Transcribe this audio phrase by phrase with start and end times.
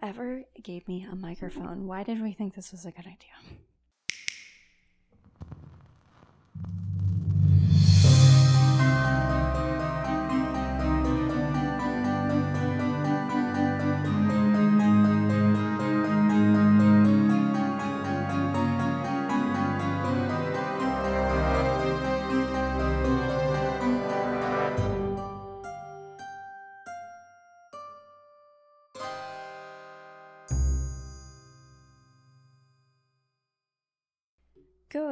[0.00, 3.58] Whoever gave me a microphone, why did we think this was a good idea?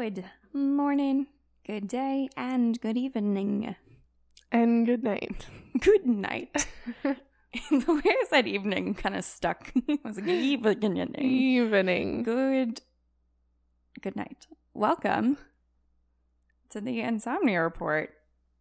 [0.00, 1.26] Good morning,
[1.66, 3.76] good day, and good evening.
[4.50, 5.44] And good night.
[5.80, 6.66] Good night.
[7.02, 7.20] the
[7.86, 9.70] way I said evening kind of stuck.
[9.90, 11.14] I was like, evening.
[11.16, 12.22] Evening.
[12.22, 12.80] Good.
[14.00, 14.46] Good night.
[14.72, 15.36] Welcome
[16.70, 18.08] to the Insomnia Report.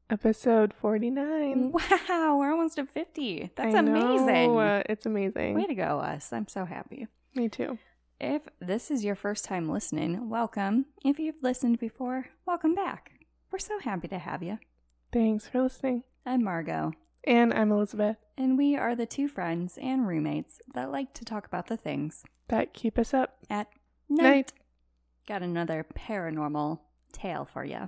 [0.09, 1.71] Episode 49.
[1.71, 3.51] Wow, we're almost at 50.
[3.55, 4.57] That's I know, amazing.
[4.59, 5.55] uh, it's amazing.
[5.55, 6.33] Way to go, us.
[6.33, 7.07] I'm so happy.
[7.33, 7.77] Me too.
[8.19, 10.85] If this is your first time listening, welcome.
[11.05, 13.11] If you've listened before, welcome back.
[13.51, 14.59] We're so happy to have you.
[15.11, 16.03] Thanks for listening.
[16.25, 16.91] I'm Margot,
[17.25, 18.17] And I'm Elizabeth.
[18.37, 22.23] and we are the two friends and roommates that like to talk about the things
[22.49, 23.37] That keep us up.
[23.49, 23.67] at
[24.09, 24.23] night.
[24.23, 24.53] Night.
[25.27, 26.79] Got another paranormal
[27.13, 27.87] tale for you.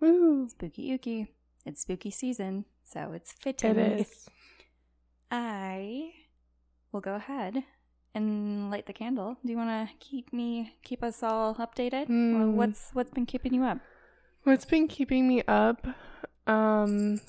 [0.00, 0.48] Woo.
[0.48, 1.28] Spooky Ookie.
[1.64, 3.76] It's spooky season, so it's fitting.
[3.78, 4.28] It is.
[5.30, 6.10] I
[6.92, 7.64] will go ahead
[8.16, 9.36] and light the candle.
[9.44, 12.08] Do you want to keep me, keep us all updated?
[12.08, 13.78] Well, what's what's been keeping you up?
[14.44, 15.86] What's been keeping me up?
[16.46, 17.20] Um,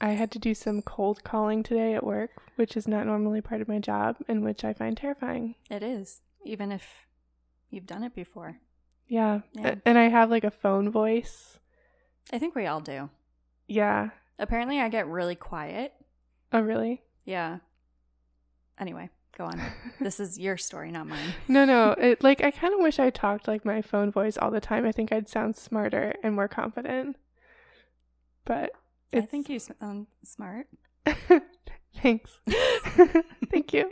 [0.00, 3.60] I had to do some cold calling today at work, which is not normally part
[3.60, 5.54] of my job and which I find terrifying.
[5.70, 7.06] It is, even if
[7.70, 8.58] you've done it before.
[9.06, 9.40] Yeah.
[9.52, 9.76] Yeah.
[9.84, 11.58] And I have like a phone voice.
[12.32, 13.10] I think we all do.
[13.68, 14.10] Yeah.
[14.38, 15.92] Apparently, I get really quiet.
[16.52, 17.02] Oh, really?
[17.24, 17.58] Yeah.
[18.78, 19.60] Anyway, go on.
[20.00, 21.34] this is your story, not mine.
[21.48, 21.92] No, no.
[21.92, 24.86] It like I kind of wish I talked like my phone voice all the time.
[24.86, 27.16] I think I'd sound smarter and more confident.
[28.44, 28.70] But
[29.12, 30.68] I think you sound smart.
[32.02, 32.40] thanks.
[33.50, 33.90] Thank you.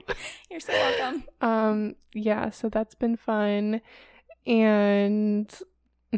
[0.51, 1.25] You're so welcome.
[1.41, 3.81] Um yeah, so that's been fun.
[4.47, 5.53] And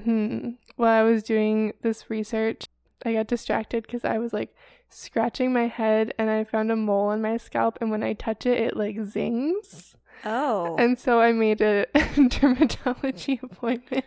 [0.00, 2.66] hmm, while I was doing this research,
[3.04, 4.54] I got distracted cuz I was like
[4.88, 8.46] scratching my head and I found a mole on my scalp and when I touch
[8.46, 9.96] it it like zings.
[10.24, 10.76] Oh.
[10.78, 14.04] And so I made a dermatology appointment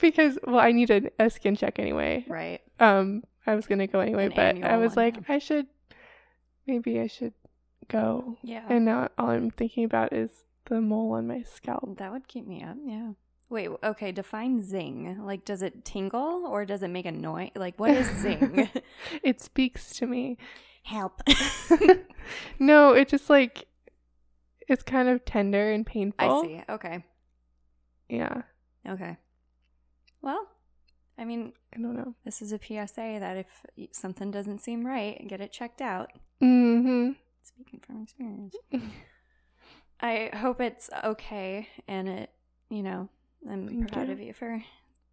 [0.00, 2.24] because well I needed a skin check anyway.
[2.28, 2.60] right.
[2.80, 5.34] Um I was going to go anyway, An but I was one, like yeah.
[5.34, 5.66] I should
[6.66, 7.34] maybe I should
[7.88, 8.38] go.
[8.42, 8.64] Yeah.
[8.68, 10.30] And now all I'm thinking about is
[10.66, 11.98] the mole on my scalp.
[11.98, 12.76] that would keep me up.
[12.82, 13.12] Yeah.
[13.54, 15.24] Wait, okay, define zing.
[15.24, 17.52] Like, does it tingle or does it make a noise?
[17.54, 18.68] Like, what is zing?
[19.22, 20.38] it speaks to me.
[20.82, 21.22] Help.
[22.58, 23.68] no, it just like
[24.68, 26.42] it's kind of tender and painful.
[26.42, 26.62] I see.
[26.68, 27.04] Okay.
[28.08, 28.42] Yeah.
[28.88, 29.18] Okay.
[30.20, 30.48] Well,
[31.16, 32.16] I mean, I don't know.
[32.24, 33.46] this is a PSA that if
[33.92, 36.10] something doesn't seem right, get it checked out.
[36.42, 37.16] Mm Mhm.
[37.44, 38.56] Speaking from experience.
[40.00, 42.30] I hope it's okay and it,
[42.68, 43.08] you know,
[43.50, 44.12] I'm Thank proud you.
[44.12, 44.62] of you for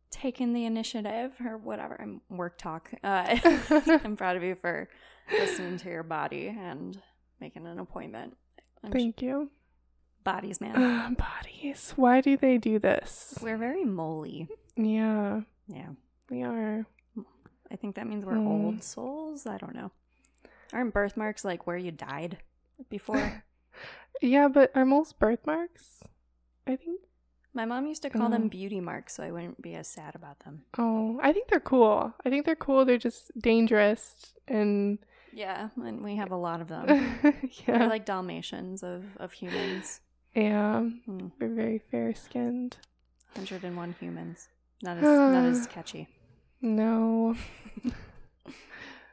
[0.09, 1.97] taking the initiative or whatever.
[2.01, 2.91] I'm work talk.
[3.03, 3.37] Uh,
[4.03, 4.89] I'm proud of you for
[5.31, 6.99] listening to your body and
[7.39, 8.35] making an appointment.
[8.83, 9.49] I'm Thank you.
[10.23, 10.75] bodies, man.
[10.75, 11.93] Uh, bodies.
[11.95, 13.37] Why do they do this?
[13.41, 14.47] We're very moly.
[14.75, 15.89] Yeah, Yeah.
[16.29, 16.85] we are.
[17.71, 18.47] I think that means we're Mm.
[18.47, 19.45] old souls.
[19.45, 19.91] I don't know.
[20.73, 22.37] Aren't birthmarks like where you died
[22.89, 23.43] before?
[24.21, 26.03] Yeah, but are most birthmarks?
[26.67, 27.01] I think.
[27.53, 28.49] My mom used to call them Oh.
[28.49, 30.63] beauty marks, so I wouldn't be as sad about them.
[30.77, 32.13] Oh, I think they're cool.
[32.25, 32.85] I think they're cool.
[32.85, 34.99] They're just dangerous and
[35.33, 36.85] Yeah, and we have a lot of them.
[37.67, 39.99] yeah, They're like Dalmatians of, of humans.
[40.33, 40.79] yeah.
[41.05, 41.27] Hmm.
[41.39, 42.77] We're very fair skinned.
[43.35, 44.47] 101 humans.
[44.83, 46.07] Not as not as catchy.
[46.61, 47.35] No.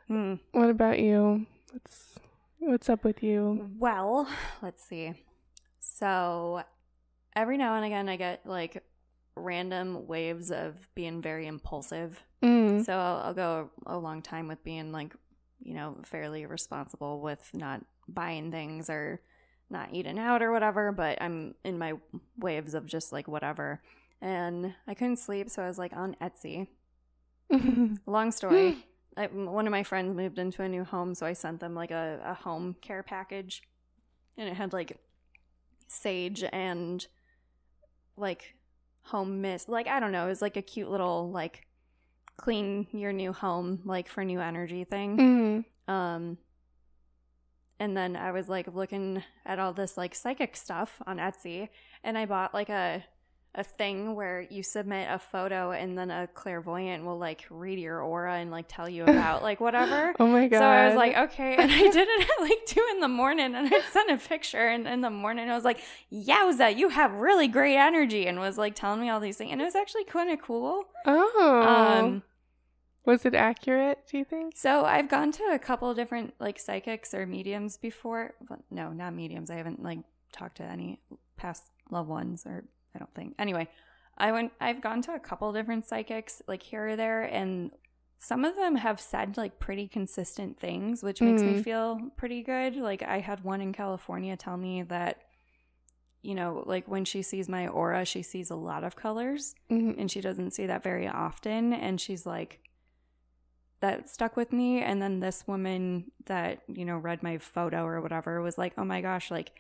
[0.09, 0.34] Hmm.
[0.53, 1.44] What about you?
[1.70, 2.15] What's
[2.60, 3.70] what's up with you?
[3.78, 4.26] Well,
[4.62, 5.12] let's see.
[5.81, 6.62] So
[7.38, 8.82] every now and again, I get like
[9.37, 12.20] random waves of being very impulsive.
[12.43, 12.85] Mm.
[12.85, 15.14] So I'll, I'll go a long time with being like,
[15.61, 19.20] you know, fairly responsible with not buying things or
[19.70, 20.90] not eating out or whatever.
[20.90, 21.94] But I'm in my
[22.38, 23.81] waves of just like whatever.
[24.20, 26.67] And I couldn't sleep, so I was like on Etsy.
[28.06, 28.85] Long story.
[29.17, 31.93] I, one of my friends moved into a new home, so I sent them like
[31.93, 33.62] a, a home care package,
[34.37, 34.99] and it had like
[35.88, 37.06] sage and
[38.19, 38.55] like
[39.03, 39.69] home mist.
[39.69, 41.67] Like I don't know, it was like a cute little like
[42.37, 45.65] clean your new home like for new energy thing.
[45.88, 45.93] mm.
[45.93, 46.38] Um,
[47.81, 51.69] and then I was like looking at all this like psychic stuff on Etsy,
[52.03, 53.05] and I bought like a
[53.58, 58.00] a thing where you submit a photo and then a clairvoyant will like read your
[58.00, 60.14] aura and like tell you about like whatever.
[60.20, 60.58] Oh my god.
[60.58, 61.56] So I was like, okay.
[61.56, 64.69] And I did it at like two in the morning and I sent a picture
[64.69, 65.81] and in the morning I was like,
[66.12, 69.50] Yowza, you have really great energy and was like telling me all these things.
[69.50, 70.84] And it was actually kind of cool.
[71.04, 71.62] oh.
[71.66, 72.22] Um
[73.04, 74.56] was it accurate, do you think?
[74.56, 78.34] so I've gone to a couple different like psychics or mediums before.
[78.49, 79.50] Well, no, not mediums.
[79.50, 80.00] I haven't like
[80.31, 81.00] talked to any
[81.37, 82.64] past loved ones or
[82.94, 83.35] I don't think.
[83.38, 83.69] Anyway,
[84.17, 87.70] I went I've gone to a couple different psychics like here or there and
[88.20, 91.62] some of them have said like pretty consistent things, which makes me Mm.
[91.64, 92.75] feel pretty good.
[92.76, 95.23] Like I had one in California tell me that
[96.20, 99.94] you know, like when she sees my aura, she sees a lot of colors Mhm.
[100.00, 102.58] and she doesn't see that very often and she's like
[103.81, 108.00] that stuck with me and then this woman that you know read my photo or
[108.00, 109.52] whatever was like oh my gosh like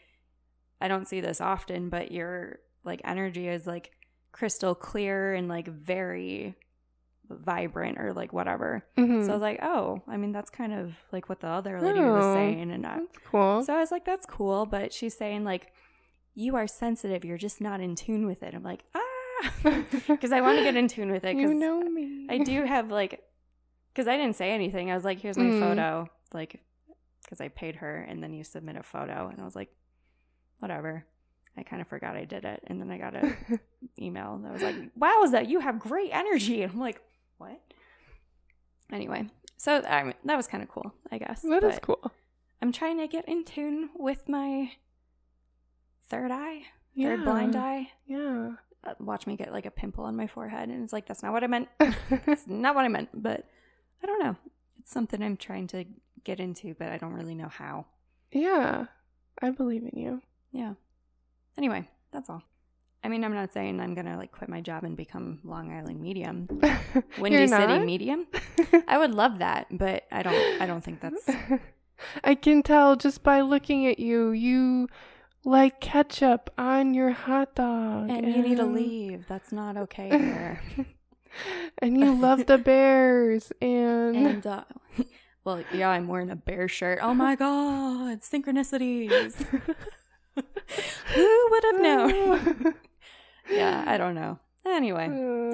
[0.80, 3.90] i don't see this often but your like energy is like
[4.32, 6.54] crystal clear and like very
[7.30, 9.24] vibrant or like whatever Mhm.
[9.26, 12.00] so i was like oh i mean that's kind of like what the other lady
[12.00, 12.34] was Oh.
[12.34, 13.62] saying and I, That's cool.
[13.62, 14.64] so I was like, that's cool.
[14.66, 15.72] But she's saying, like,
[16.34, 17.24] you are sensitive.
[17.24, 18.54] You're just not in tune with it.
[18.54, 19.52] I'm like, ah.
[20.08, 21.36] Because I want to get in tune with it.
[21.36, 22.26] you know me.
[22.30, 23.22] I do have, like,
[23.92, 24.90] because I didn't say anything.
[24.90, 25.60] I was like, here's my Mm.
[25.60, 26.08] photo.
[26.32, 26.60] Like,
[27.22, 27.96] because I paid her.
[28.08, 29.28] And then you submit a photo.
[29.28, 29.70] And I was like,
[30.60, 31.04] whatever.
[31.56, 32.62] I kind of forgot I did it.
[32.66, 33.36] And then I got an
[34.00, 36.62] email that was like, wow, is that you have great energy.
[36.62, 37.00] And I'm like,
[37.38, 37.60] what?
[38.92, 39.28] Anyway.
[39.56, 41.42] So I mean, that was kind of cool, I guess.
[41.42, 42.12] That is but- cool.
[42.60, 44.72] I'm trying to get in tune with my
[46.08, 46.62] third eye,
[46.94, 47.10] Yeah.
[47.10, 47.90] third blind eye.
[48.06, 48.52] Yeah.
[48.84, 51.32] Uh, watch me get like a pimple on my forehead, and it's like that's not
[51.32, 51.68] what I meant.
[52.26, 53.08] That's not what I meant.
[53.12, 53.44] But
[54.02, 54.36] I don't know.
[54.78, 55.84] It's something I'm trying to
[56.24, 57.86] get into, but I don't really know how.
[58.32, 58.86] yeah.
[59.40, 60.22] I believe in you.
[60.50, 60.74] Yeah.
[61.58, 62.42] Anyway, that's all.
[63.02, 66.00] I mean, I'm not saying I'm gonna like quit my job and become Long Island
[66.00, 66.48] medium,
[67.18, 68.26] Windy City medium.
[68.88, 70.62] I would love that, but I don't.
[70.62, 71.28] I don't think that's.
[72.24, 74.30] I can tell just by looking at you.
[74.30, 74.88] You
[75.44, 78.08] like ketchup on your hot dog.
[78.08, 79.26] And you need to leave.
[79.28, 80.60] That's not okay here.
[81.78, 84.64] and you love the bears and, And uh,
[85.44, 86.98] well, yeah, I'm wearing a bear shirt.
[87.02, 89.34] Oh my god, synchronicities.
[91.14, 92.74] Who would have known?
[93.50, 94.38] yeah, I don't know.
[94.66, 95.04] Anyway,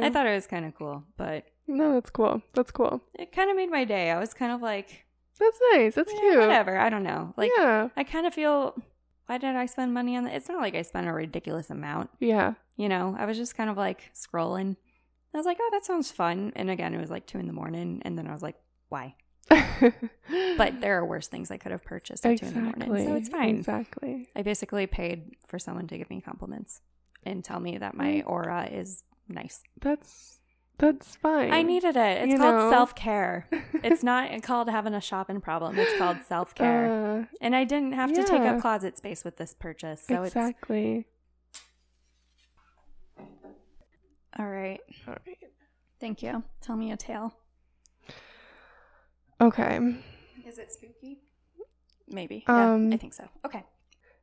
[0.02, 2.42] I thought it was kind of cool, but No, that's cool.
[2.54, 3.00] That's cool.
[3.14, 4.10] it kind of made my day.
[4.10, 5.04] I was kind of like,
[5.38, 5.94] That's nice.
[5.94, 6.38] That's eh, cute.
[6.38, 6.76] whatever.
[6.78, 7.32] I don't know.
[7.36, 7.88] Like, yeah.
[7.96, 8.74] I kind of feel.
[9.26, 10.34] Why did I spend money on that?
[10.34, 12.10] It's not like I spent a ridiculous amount.
[12.20, 12.54] Yeah.
[12.76, 14.76] You know, I was just kind of like scrolling.
[15.32, 16.52] I was like, oh, that sounds fun.
[16.56, 18.02] And again, it was like two in the morning.
[18.04, 18.56] And then I was like,
[18.88, 19.14] why?
[20.56, 23.06] But there are worse things I could have purchased at two in the morning.
[23.06, 23.56] So it's fine.
[23.56, 24.28] Exactly.
[24.34, 26.80] I basically paid for someone to give me compliments
[27.24, 29.62] and tell me that my aura is nice.
[29.80, 30.38] That's
[30.78, 31.52] that's fine.
[31.52, 32.22] I needed it.
[32.22, 33.48] It's You called self care.
[33.84, 35.78] It's not called having a shopping problem.
[35.78, 37.20] It's called self care.
[37.20, 40.02] Uh, and I didn't have to take up closet space with this purchase.
[40.06, 41.06] So exactly.
[43.18, 43.24] it's
[44.38, 44.80] all right.
[45.06, 45.38] All right.
[46.00, 46.42] Thank you.
[46.60, 47.34] Tell me a tale.
[49.46, 49.96] Okay.
[50.46, 51.18] Is it spooky?
[52.08, 52.44] Maybe.
[52.48, 53.28] Yeah, Um, I think so.
[53.44, 53.64] Okay.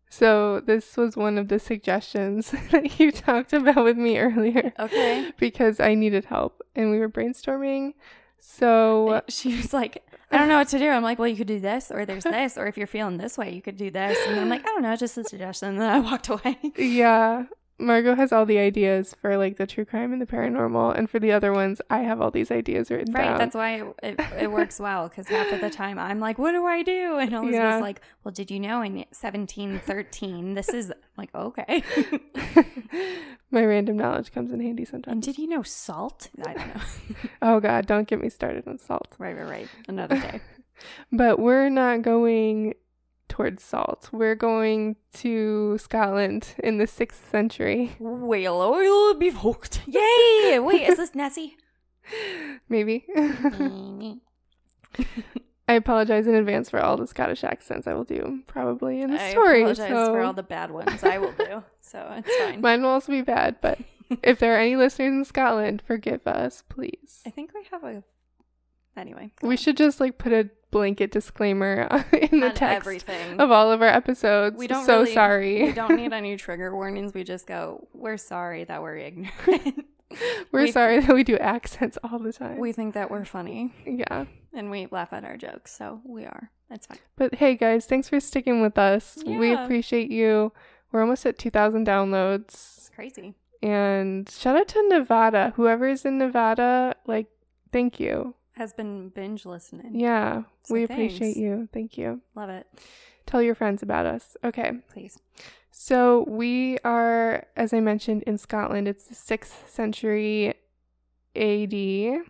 [0.10, 5.32] So this was one of the suggestions that you talked about with me earlier Okay.
[5.38, 7.94] because I needed help and we were brainstorming.
[8.40, 10.90] So she was like, I don't know what to do.
[10.90, 13.38] I'm like, well, you could do this, or there's this, or if you're feeling this
[13.38, 14.18] way, you could do this.
[14.28, 15.70] And I'm like, I don't know, just a suggestion.
[15.70, 16.58] And then I walked away.
[16.78, 17.46] yeah,
[17.80, 21.18] Margot has all the ideas for like the true crime and the paranormal, and for
[21.20, 23.24] the other ones, I have all these ideas written Right.
[23.24, 23.32] down.
[23.32, 26.38] Right, that's why it, it, it works well because half of the time I'm like,
[26.38, 27.18] what do I do?
[27.18, 27.80] And Elizabeth's Yeah.
[27.80, 31.84] like, well, did you know in 1713, this is I'm like, okay.
[33.52, 35.26] My random knowledge comes in handy and sometimes.
[35.26, 36.30] did you know salt?
[36.46, 36.82] I don't know.
[37.42, 39.08] oh God, don't get me started on salt.
[39.18, 39.70] right, right, right.
[39.88, 40.40] Another day.
[41.12, 42.74] But we're not going
[43.32, 44.10] towards salt.
[44.12, 47.96] We're going to Scotland in the sixth century.
[48.00, 49.82] Whale oil be hooked.
[49.88, 50.60] Yay!
[50.64, 51.56] Wait, is this Nessie?
[52.68, 53.06] Maybe.
[55.68, 59.22] I apologize in advance for all the Scottish accents I will do probably in the
[59.22, 59.62] I story.
[59.62, 61.64] apologize so for all the bad ones I will do.
[61.80, 62.60] So it's fine.
[62.62, 63.80] mine will also be bad, but
[64.22, 67.22] if there are any listeners in Scotland, forgive us, please.
[67.26, 68.04] I think we have a.
[68.98, 73.40] Anyway, We should just like put a blanket disclaimer in the on text everything.
[73.40, 74.58] of all of our episodes.
[74.58, 75.64] We don't so really- sorry.
[75.64, 77.14] we don't need any trigger warnings.
[77.14, 79.86] We just go, we're sorry that we're ignorant.
[80.52, 82.58] We're We- sorry that we do accents all the time.
[82.58, 84.26] We think that we're funny yeah.
[84.54, 86.52] and we laugh at our jokes, so we are.
[86.70, 86.98] That's fine.
[87.16, 89.18] But hey, guys, thanks for sticking with us.
[89.26, 90.52] We appreciate you.
[90.92, 92.44] We're almost at 2,000 downloads.
[92.50, 93.36] It's crazy.
[93.64, 95.54] And shout out to Nevada.
[95.56, 97.28] Whoever is in Nevada, like,
[97.72, 98.36] thank you.
[98.54, 99.92] Has been binge listening.
[100.00, 101.16] Yeah, So we thanks.
[101.16, 101.70] appreciate you.
[101.74, 102.22] Thank you.
[102.36, 102.68] Love it.
[103.26, 104.36] Tell your friends about us.
[104.44, 104.74] Okay.
[104.92, 105.18] Please.
[105.72, 108.88] So we are, as I mentioned, in Scotland.
[108.90, 110.54] It's the 6th century
[111.36, 112.24] AD.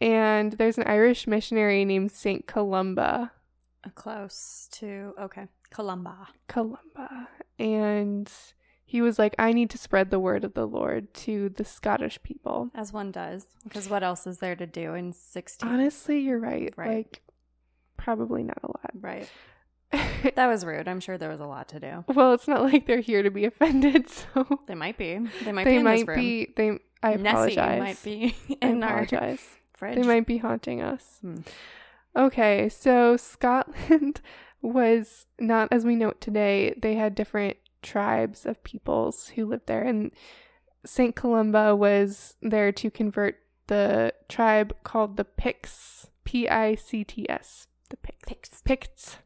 [0.00, 2.46] And there's an Irish missionary named St.
[2.46, 3.32] Columba.
[3.82, 5.46] Uh, Close to okay.
[5.70, 6.28] Columba.
[6.48, 7.28] Columba.
[7.58, 8.30] And
[8.88, 12.22] he was like, I need to spread the word of the Lord to the Scottish
[12.22, 12.70] people.
[12.74, 13.46] As one does.
[13.64, 15.68] Because what else is there to do in sixteen?
[15.68, 16.72] Honestly, you're right.
[16.76, 16.96] Right.
[16.98, 17.22] Like,
[17.96, 18.90] probably not a lot.
[19.00, 19.28] Right.
[20.34, 20.88] That was rude.
[20.88, 22.04] I'm sure there was a lot to do.
[22.08, 25.18] well, it's not like they're here to be offended, so They might be.
[25.44, 26.52] They might they be might be.
[26.56, 26.78] They.
[27.02, 27.56] I apologize.
[27.56, 29.44] Nessie might be I in our apologize.
[29.74, 29.94] fridge.
[29.96, 31.18] They might be haunting us.
[31.22, 31.36] Hmm.
[32.16, 34.20] Okay, so Scotland
[34.62, 36.74] was not as we know it today.
[36.80, 40.10] They had different tribes of peoples who lived there, and
[40.84, 41.14] St.
[41.16, 43.36] Columba was there to convert
[43.68, 46.08] the tribe called the Picts.
[46.24, 47.68] P I C T S.
[47.90, 48.26] The Picts.
[48.26, 48.62] Picts.
[48.62, 49.16] Picts.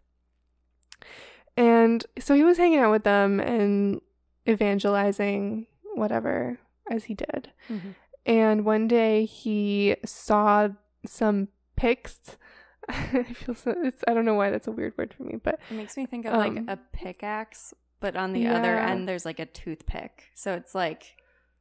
[1.57, 4.01] And so he was hanging out with them and
[4.49, 6.59] evangelizing, whatever,
[6.91, 7.51] as he did.
[7.69, 7.95] Mhm.
[8.27, 10.69] And one day he saw
[11.07, 12.37] some Picts.
[12.89, 13.75] I feel so.
[13.83, 16.05] It's, I don't know why that's a weird word for me, but It makes me
[16.07, 20.25] think of like Um, a pickaxe, but on the other end there's like a toothpick.
[20.35, 21.15] So it's like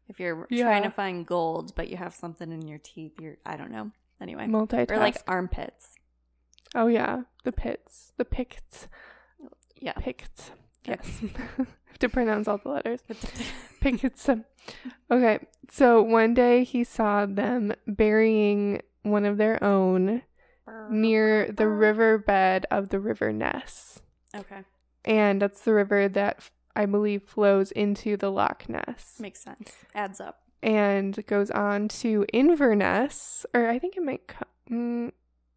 [0.08, 0.64] if you're Yeah.
[0.64, 3.92] trying to find gold, but you have something in your teeth, you're I don't know.
[4.22, 4.92] Anyway, multitask.
[4.92, 5.96] or like armpits.
[6.76, 8.88] oh yeah, the pits, the Picts,
[9.76, 9.94] Yeah.
[9.94, 10.52] Picts.
[10.86, 11.20] Yes,
[11.86, 13.02] have to pronounce all the letters.
[13.82, 14.30] Picts.
[15.12, 20.24] Okay, so one day he saw them burying one of their own
[20.90, 24.02] near the riverbed of the River Ness.
[24.36, 24.62] Okay,
[25.06, 29.76] And that's the river that I believe flows into the Loch Ness makes sense.
[29.96, 30.42] Adds up.
[30.62, 34.48] and goes on to Inverness, or I think it might come.
[34.70, 35.12] Mm,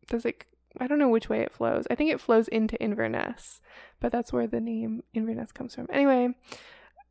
[0.08, 0.44] does it?
[0.80, 1.86] I don't know which way it flows.
[1.90, 3.60] I think it flows into Inverness,
[4.00, 5.86] but that's where the name Inverness comes from.
[5.92, 6.34] Anyway,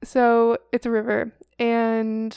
[0.04, 2.36] so it's a river, and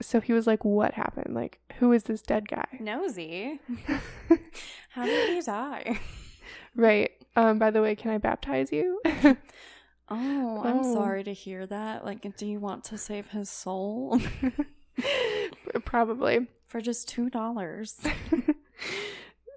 [0.00, 1.34] so he was like, "What happened?
[1.34, 3.60] Like, who is this dead guy?" Nosy.
[4.90, 6.00] How did he die?
[6.74, 7.10] right.
[7.36, 7.58] Um.
[7.58, 9.00] By the way, can I baptize you?
[10.10, 10.94] Oh, I'm Oh.
[10.94, 12.02] sorry to hear that.
[12.02, 14.18] Like, do you want to save his soul
[15.84, 16.46] Probably.
[16.66, 18.00] for just two dollars?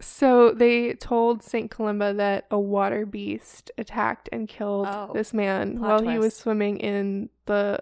[0.02, 1.70] So they told St.
[1.72, 6.80] Columba that a water beast attacked and killed Oh, this man while he was swimming
[6.80, 7.80] in the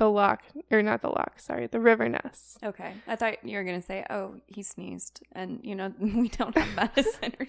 [0.00, 2.56] the loch or not the loch, sorry, the river Ness.
[2.64, 6.56] Okay, I thought you were gonna say, "Oh, he sneezed," and you know we don't
[6.56, 7.46] have medicine or.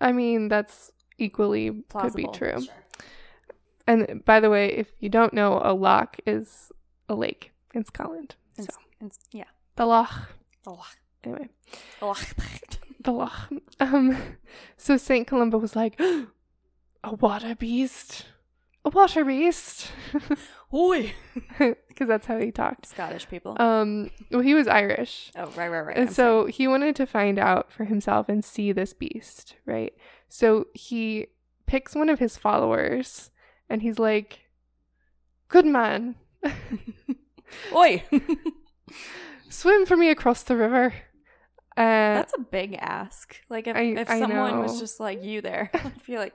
[0.00, 2.24] I mean, that's equally Plausible.
[2.24, 2.62] could be true.
[2.62, 2.74] Sure.
[3.86, 6.72] And by the way, if you don't know, a loch is
[7.10, 8.36] a lake in Scotland.
[8.56, 9.50] So It's, it's, yeah.
[9.76, 10.30] the loch.
[10.66, 10.86] Oh,
[11.24, 11.48] Anyway,
[12.00, 12.18] oh.
[13.04, 13.50] the loch.
[13.80, 14.16] Um,
[14.78, 16.00] so Saint Columba was like,
[17.04, 18.26] a water beast,
[18.84, 19.90] water beast,
[20.74, 21.12] Oi.
[21.58, 22.86] because that's how he talked.
[22.86, 23.56] Scottish people.
[23.60, 25.96] Um, well, he was Irish, oh, right, right, right.
[25.96, 29.92] and I'm so he wanted to find out for himself and see this beast, right?
[30.28, 31.26] So he
[31.66, 33.30] picks one of his followers,
[33.68, 34.40] and he's like,
[35.48, 36.94] "Good man, sorry.
[37.74, 38.04] Oi.
[39.48, 40.94] swim for me across the river."
[41.76, 43.36] Uh, That's a big ask.
[43.48, 46.34] Like if, I- if someone was just like you there, I'd be like,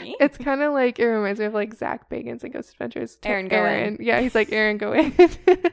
[0.00, 0.16] me?
[0.20, 3.16] It's kind of like it reminds me of like Zak Bagans and Ghost Adventures.
[3.16, 3.98] to Aaron, go in.
[4.00, 5.14] Yeah, he's like Aaron, go in.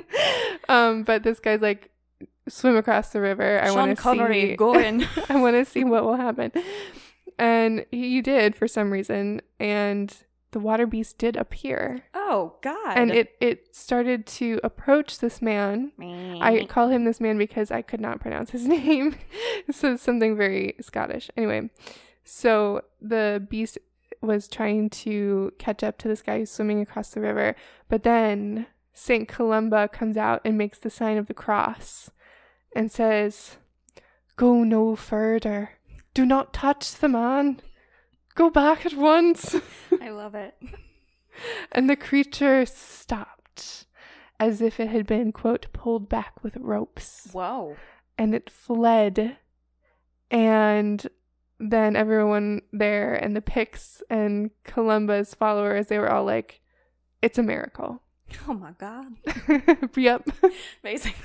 [0.69, 1.91] um, but this guy's like
[2.47, 3.59] swim across the river.
[3.61, 4.55] I want to see.
[4.55, 5.07] go in.
[5.29, 6.51] I want to see what will happen.
[7.37, 10.15] And he did for some reason, and
[10.51, 12.97] the water beast did appear, oh God.
[12.97, 15.91] and it it started to approach this man.
[15.99, 19.17] I call him this man because I could not pronounce his name.
[19.69, 21.29] so something very Scottish.
[21.35, 21.69] Anyway,
[22.23, 23.77] so the beast
[24.21, 27.55] was trying to catch up to this guy who's swimming across the river,
[27.89, 32.09] but then Saint Columba comes out and makes the sign of the cross
[32.75, 33.57] and says,
[34.35, 35.71] Go no further.
[36.13, 37.61] Do not touch the man.
[38.35, 39.55] Go back at once.
[40.01, 40.55] I love it.
[41.69, 43.85] And the creature stopped
[44.39, 47.27] as if it had been, quote, pulled back with ropes.
[47.33, 47.75] Whoa.
[48.17, 49.35] And it fled.
[50.31, 51.05] And
[51.59, 56.61] then everyone there and the Picts and Columba's followers, they were all like,
[57.21, 58.01] it's a miracle.
[58.47, 59.05] Oh my god.
[59.95, 60.27] yep.
[60.83, 61.21] Basically.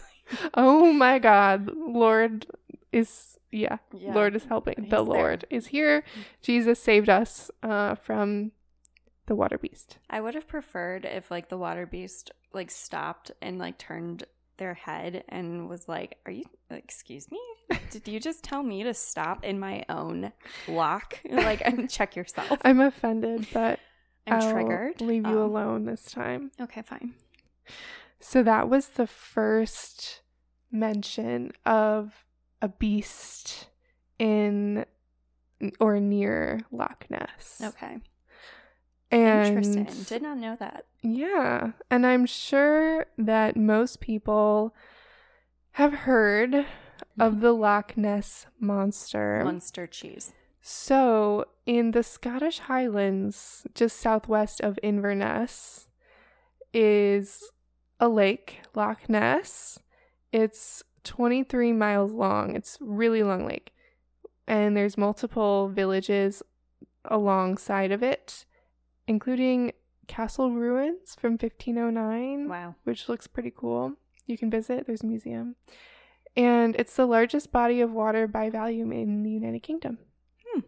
[0.54, 1.70] Oh my God.
[1.74, 2.46] Lord
[2.92, 4.14] is, yeah, Yeah.
[4.14, 4.74] Lord is helping.
[4.82, 5.04] He's the there.
[5.04, 6.04] Lord is here.
[6.42, 8.52] Jesus saved us uh, from
[9.26, 9.98] the water beast.
[10.08, 14.24] I would have preferred if like the water beast like stopped and like turned
[14.60, 17.40] their head and was like, "Are you excuse me?
[17.90, 20.32] Did you just tell me to stop in my own
[20.68, 21.18] loch?
[21.28, 23.80] Like and check yourself." I'm offended, but
[24.28, 25.00] I'm I'll triggered.
[25.00, 25.46] leave you Oh.
[25.46, 26.52] alone this time.
[26.60, 27.14] Okay, fine.
[28.20, 30.22] So that was the first
[30.70, 32.24] mention of
[32.62, 33.68] a beast
[34.18, 34.84] in
[35.80, 37.60] or near Loch Ness.
[37.64, 37.98] Okay.
[39.10, 40.04] And Interesting.
[40.04, 40.86] Did not know that.
[41.02, 44.74] Yeah, and I'm sure that most people
[45.72, 46.54] have heard
[47.18, 47.40] of mm-hmm.
[47.40, 49.42] the Loch Ness monster.
[49.44, 50.32] Monster cheese.
[50.60, 55.88] So, in the Scottish Highlands, just southwest of Inverness,
[56.72, 57.50] is
[57.98, 59.80] a lake, Loch Ness.
[60.32, 62.54] It's 23 miles long.
[62.54, 63.72] It's really long lake.
[64.46, 66.42] And there's multiple villages
[67.04, 68.44] alongside of it,
[69.10, 69.72] including
[70.06, 72.74] castle ruins from 1509 Wow.
[72.84, 73.94] which looks pretty cool.
[74.26, 75.56] You can visit, there's a museum.
[76.36, 79.98] And it's the largest body of water by volume in the United Kingdom.
[80.46, 80.60] Hmm.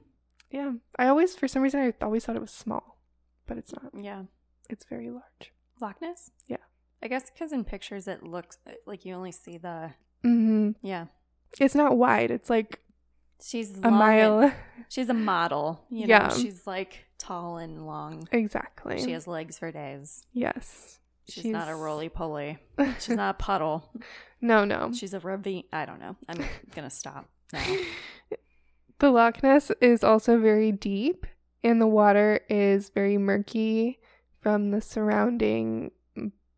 [0.50, 0.72] Yeah.
[0.98, 2.98] I always, for some reason, I always thought it was small,
[3.46, 3.92] but it's not.
[3.96, 4.24] Yeah.
[4.68, 5.52] It's very large.
[5.80, 6.32] Loch Ness?
[6.48, 6.56] Yeah.
[7.00, 9.92] I guess because in pictures it looks like you only see the.
[10.22, 11.06] hmm Yeah.
[11.60, 12.80] It's not wide, it's like
[13.42, 14.40] She's a long mile.
[14.40, 14.54] and-
[14.88, 15.84] she's a model.
[15.90, 16.28] You know, Yeah.
[16.34, 18.28] she's like tall and long.
[18.32, 18.98] exactly.
[19.02, 20.24] She has legs for days.
[20.32, 20.98] yes.
[21.28, 22.58] She's, not a roly poly.
[22.98, 23.88] She's not a puddle.
[24.40, 24.92] no, no.
[24.92, 25.62] She's a ravine.
[25.72, 26.16] I don't know.
[26.28, 26.44] I'm
[26.74, 27.64] gonna stop now.
[28.98, 31.24] The Loch Ness is also very deep,
[31.62, 34.00] and the water is very murky
[34.40, 35.92] from the surrounding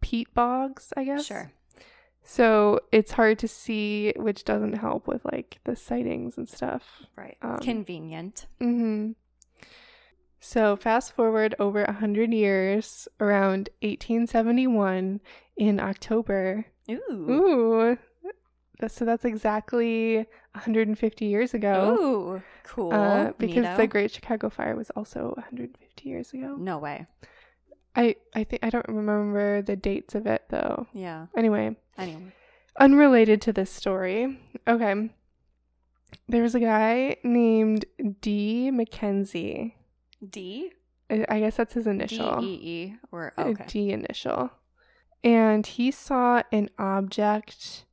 [0.01, 1.27] peat bogs, I guess.
[1.27, 1.53] Sure.
[2.25, 6.83] So it's hard to see, which doesn't help with like the sightings and stuff.
[7.17, 7.37] Right.
[7.43, 8.47] Um, Convenient.
[8.61, 9.13] Mm-hmm.
[10.41, 15.21] So fast forward over a hundred years, around 1871,
[15.57, 16.67] in October.
[16.91, 17.31] Ooh.
[17.31, 17.99] Ooh,
[18.89, 20.17] so that's exactly
[20.53, 21.97] 150 years ago.
[21.99, 22.43] Ooh.
[22.65, 22.93] Cool.
[22.93, 23.77] Uh, because Neato.
[23.77, 26.57] the Great Chicago Fire was also 150 years ago.
[26.59, 27.07] No way.
[27.97, 30.87] I I think I don't remember the dates of it though.
[30.93, 31.27] Yeah.
[31.37, 32.33] Anyway, Anyway.
[32.79, 34.39] unrelated to this story.
[34.67, 35.11] Okay.
[36.29, 37.85] There was a guy named
[38.21, 38.71] D.
[38.71, 39.77] Mackenzie.
[40.29, 40.71] D.
[41.11, 42.43] I I guess that's his initial.
[42.43, 43.65] E E or oh, okay.
[43.67, 44.51] D initial.
[45.23, 47.87] And he saw an object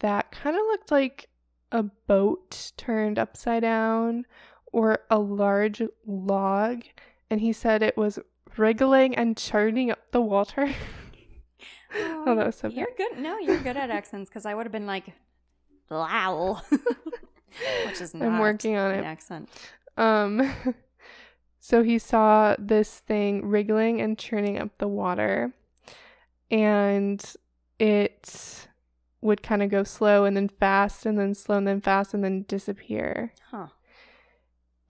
[0.00, 1.28] that kind of looked like
[1.70, 4.26] a boat turned upside down
[4.72, 6.82] or a large log.
[7.30, 8.18] And he said it was
[8.56, 10.74] wriggling and churning up the water.
[11.94, 13.18] Oh, that was so You're good.
[13.18, 15.06] No, you're good at accents because I would have been like,
[15.90, 16.62] "Wow,"
[17.86, 19.04] which is not I'm working on an it.
[19.04, 19.48] accent.
[19.96, 20.54] Um,
[21.60, 25.52] so he saw this thing wriggling and churning up the water,
[26.50, 27.22] and
[27.78, 28.68] it
[29.20, 32.24] would kind of go slow and then fast and then slow and then fast and
[32.24, 33.32] then disappear.
[33.50, 33.68] Huh.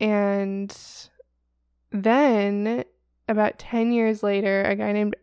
[0.01, 0.75] And
[1.91, 2.85] then
[3.29, 5.17] about 10 years later, a guy named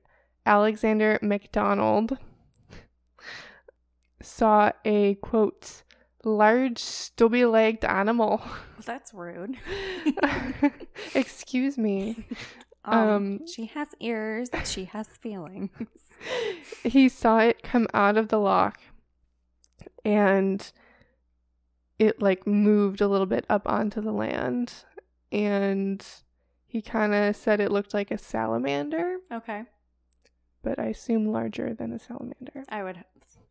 [0.45, 2.17] Alexander McDonald
[4.21, 5.84] saw a quote,
[6.23, 8.41] large stubby legged animal.
[8.86, 9.58] That's rude.
[11.15, 12.25] Excuse me.
[12.86, 14.49] Um, Um, she has ears.
[14.63, 15.69] She has feelings.
[16.82, 18.80] He saw it come out of the loch
[20.06, 20.71] and
[21.99, 24.73] it like moved a little bit up onto the land.
[25.30, 26.04] And
[26.67, 29.63] he kind of said it looked like a salamander, Okay,
[30.63, 32.63] but I assume larger than a salamander.
[32.69, 33.04] I would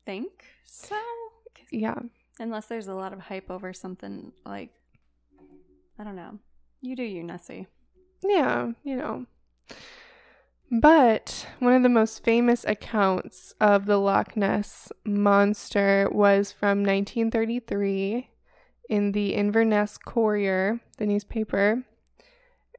[0.04, 0.96] think so.
[1.70, 1.98] Yeah.
[2.38, 4.70] Unless there's a lot of hype over something like,
[5.98, 6.38] I don't know.
[6.80, 7.66] You do you, Nessie.
[8.22, 9.26] Yeah, you know.
[10.70, 18.28] But one of the most famous accounts of the Loch Ness monster was from 1933
[18.90, 21.84] in the Inverness Courier, the newspaper.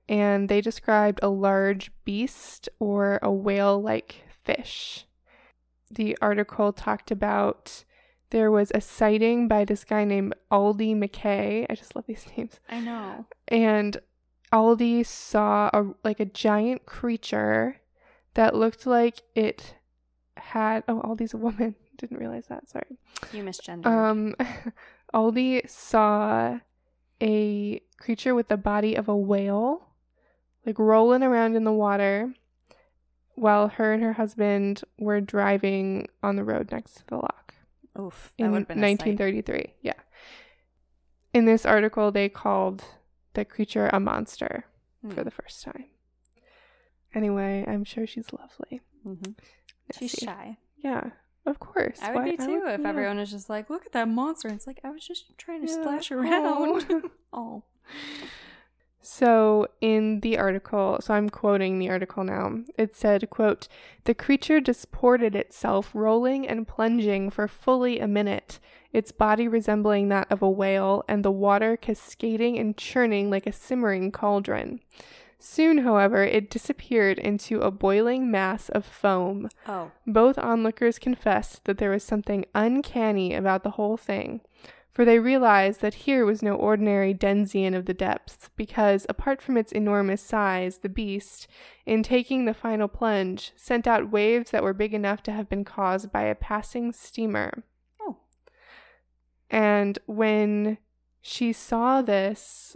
[0.10, 5.06] And they described a large beast or a whale like fish.
[5.91, 7.86] The article talked about
[8.32, 11.65] there was a sighting by this guy named Aldie Mackay.
[11.69, 13.26] I just love these names I know.
[13.48, 13.98] and
[14.52, 17.78] Aldie saw a like a giant creature
[18.34, 19.76] that looked like it
[20.38, 22.98] had oh Aldie's a woman didn't realize that sorry
[23.32, 23.86] You misgendered.
[23.86, 24.36] um
[25.13, 26.60] Aldie saw
[27.22, 29.88] a creature with the body of a whale
[30.65, 32.34] like rolling around in the water
[33.36, 37.54] while her and her husband were driving on the road next to the loch
[38.00, 38.34] Oof.
[38.38, 39.74] That in would have been a 1933.
[39.82, 39.93] Yeah.
[41.34, 42.84] In this article, they called
[43.34, 44.65] the creature a monster
[45.08, 45.24] for Hmm.
[45.24, 45.86] the first time.
[47.13, 48.82] Anyway, I'm sure she's lovely.
[49.06, 49.36] Mhm.
[49.98, 50.58] She's shy.
[50.78, 51.12] Yeah,
[51.45, 52.00] of course.
[52.02, 52.89] I would Why- be too would- if yeah.
[52.89, 55.65] everyone was just like, "Look at that monster." And it's like I was just trying
[55.65, 55.82] to Yeah.
[55.82, 57.10] splash around.
[57.34, 57.63] oh.
[59.02, 62.60] So in the article, so I'm quoting the article now.
[62.78, 63.68] It said, quote,
[64.04, 68.60] "The creature disported itself, rolling and plunging for fully a minute,
[68.92, 73.54] its body resembling that of a whale and the water cascading and churning like a
[73.54, 74.82] simmering cauldron.
[75.42, 79.48] Soon, however, it disappeared into a boiling mass of foam.
[79.66, 79.92] Oh.
[80.06, 84.42] Both onlookers confessed that there was something uncanny about the whole thing,
[84.91, 89.58] for they realized that here was no ordinary denizen of the depths, because apart from
[89.58, 91.47] its enormous size, the beast,
[91.86, 95.63] in taking the final plunge, sent out waves that were big enough to have been
[95.63, 97.63] caused by a passing steamer.
[98.02, 98.17] Oh.
[99.49, 100.80] And when
[101.21, 102.75] she saw this,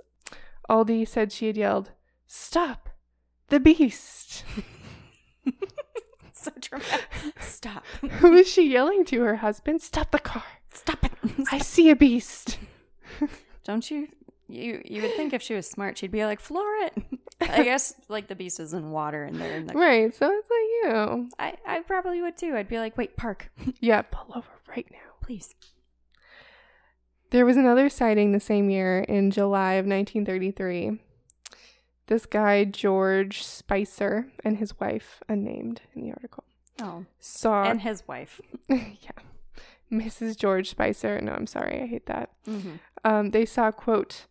[0.69, 1.91] Aldie said she had yelled,
[2.28, 2.89] Stop!
[3.49, 4.43] The beast!
[6.34, 7.08] so dramatic.
[7.39, 7.86] Stop.
[8.02, 9.21] Who was she yelling to?
[9.21, 9.82] Her husband?
[9.82, 10.43] Stop the car!
[10.73, 11.12] Stop it.
[11.52, 12.58] I see a beast!
[13.64, 14.08] Don't you?
[14.50, 16.94] You you would think if she was smart, she'd be like, floor it.
[17.42, 19.74] I guess like the beast is in water and they're in the.
[19.74, 21.30] Right, so it's like you.
[21.40, 22.56] I I probably would too.
[22.56, 24.98] I'd be like, wait, park, Yeah, pull over right now.
[25.22, 25.54] please.
[27.32, 31.00] There was another sighting the same year in July of 1933.
[32.08, 36.44] This guy, George Spicer, and his wife, unnamed in the article,
[36.82, 37.64] Oh, saw.
[37.64, 38.40] and his wife.
[38.70, 38.84] yeah.
[39.94, 40.38] Mrs.
[40.38, 41.22] George Spicer.
[41.22, 42.32] No, I'm sorry, I hate that.
[42.48, 42.76] Mm-hmm.
[43.06, 44.26] um, they saw, quote,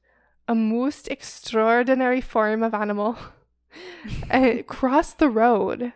[0.48, 3.16] a most extraordinary form of animal
[4.30, 5.92] uh, cross the road.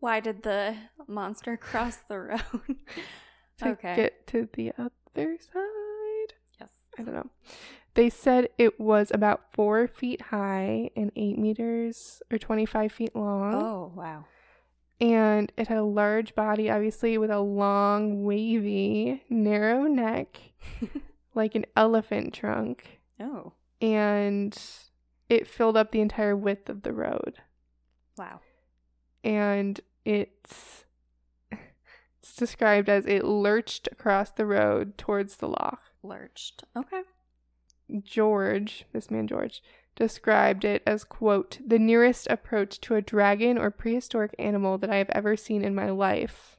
[0.00, 2.40] Why did the monster cross the road?
[3.58, 3.96] to okay.
[3.96, 6.34] get to the other side.
[6.58, 6.70] yes.
[6.98, 7.30] I don't know.
[7.94, 13.54] They said it was about four feet high and eight meters or 25 feet long.
[13.54, 14.26] Oh wow.
[15.00, 20.38] And it had a large body, obviously, with a long, wavy, narrow neck,
[21.34, 23.00] like an elephant trunk.
[23.18, 24.58] Oh And
[25.28, 27.38] it filled up the entire width of the road.
[28.18, 28.40] wow.
[29.24, 30.84] and it's
[31.52, 35.80] it's described as it lurched across the road towards the loch.
[36.02, 36.64] Lurched.
[36.76, 37.02] Okay.
[38.02, 39.62] George, this man George,
[40.00, 44.96] described it as quote the nearest approach to a dragon or prehistoric animal that I
[44.96, 46.58] have ever seen in my life.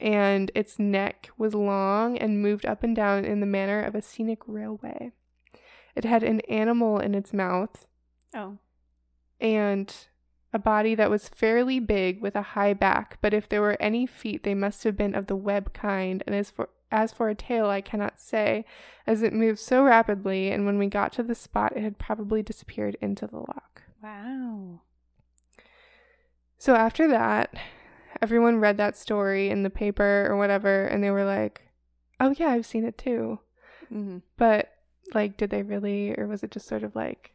[0.00, 4.02] And its neck was long and moved up and down in the manner of a
[4.02, 5.12] scenic railway.
[5.94, 7.86] It had an animal in its mouth
[8.34, 8.58] Oh.
[9.40, 9.94] and
[10.52, 14.06] a body that was fairly big with a high back, but if there were any
[14.06, 16.22] feet, they must have been of the web kind.
[16.26, 18.64] And as for as for a tail, I cannot say,
[19.06, 22.42] as it moved so rapidly, and when we got to the spot, it had probably
[22.42, 23.82] disappeared into the loch.
[24.02, 24.80] Wow.
[26.58, 27.54] So after that,
[28.22, 31.62] everyone read that story in the paper or whatever, and they were like,
[32.20, 33.38] "Oh yeah, I've seen it too."
[33.92, 34.18] Mm-hmm.
[34.36, 34.70] But
[35.12, 37.32] like, did they really, or was it just sort of like,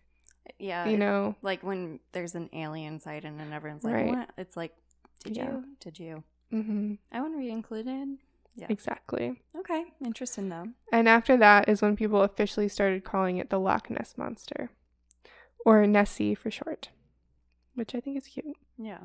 [0.57, 0.87] Yeah.
[0.89, 1.35] you know?
[1.43, 4.07] like when there's an alien sighting and everyone's like, Right.
[4.09, 4.73] "What?" It's like,
[5.23, 5.51] "Did Yeah.
[5.51, 5.65] you?
[5.79, 8.17] Did you?" hmm I want to be included.
[8.59, 8.67] Yeah.
[8.69, 9.41] Exactly.
[9.57, 9.85] Okay.
[10.03, 10.67] Interesting though.
[10.91, 14.69] And after that is when people officially started calling it the Loch Ness Monster,
[15.65, 16.89] or Nessie for short,
[17.75, 18.99] which I think is cute, Yeah.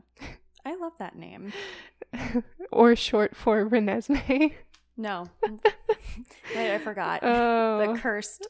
[0.67, 1.53] I love that name.
[2.73, 4.55] or short for Renesmee.
[4.97, 5.29] No.
[6.55, 7.21] Wait, I forgot.
[7.25, 8.47] Oh, the cursed.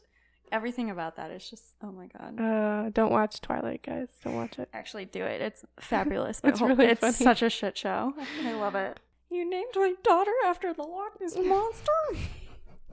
[0.52, 2.38] Everything about that is just oh my god.
[2.40, 4.08] uh, don't watch Twilight, guys.
[4.22, 4.68] Don't watch it.
[4.72, 5.40] Actually, do it.
[5.40, 6.40] It's fabulous.
[6.44, 7.12] It's really it's funny.
[7.14, 8.12] such a shit show.
[8.44, 9.00] I love it.
[9.34, 11.92] You named my daughter after the Loch Ness monster.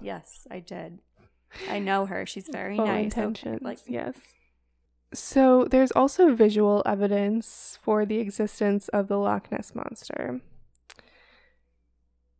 [0.02, 1.00] yes, I did.
[1.70, 2.26] I know her.
[2.26, 2.96] She's very Full nice.
[2.98, 3.62] okay, intentions.
[3.62, 4.16] Like yes.
[5.14, 10.42] So there's also visual evidence for the existence of the Loch Ness monster.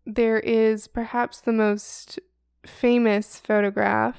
[0.06, 2.20] There is perhaps the most
[2.66, 4.18] famous photograph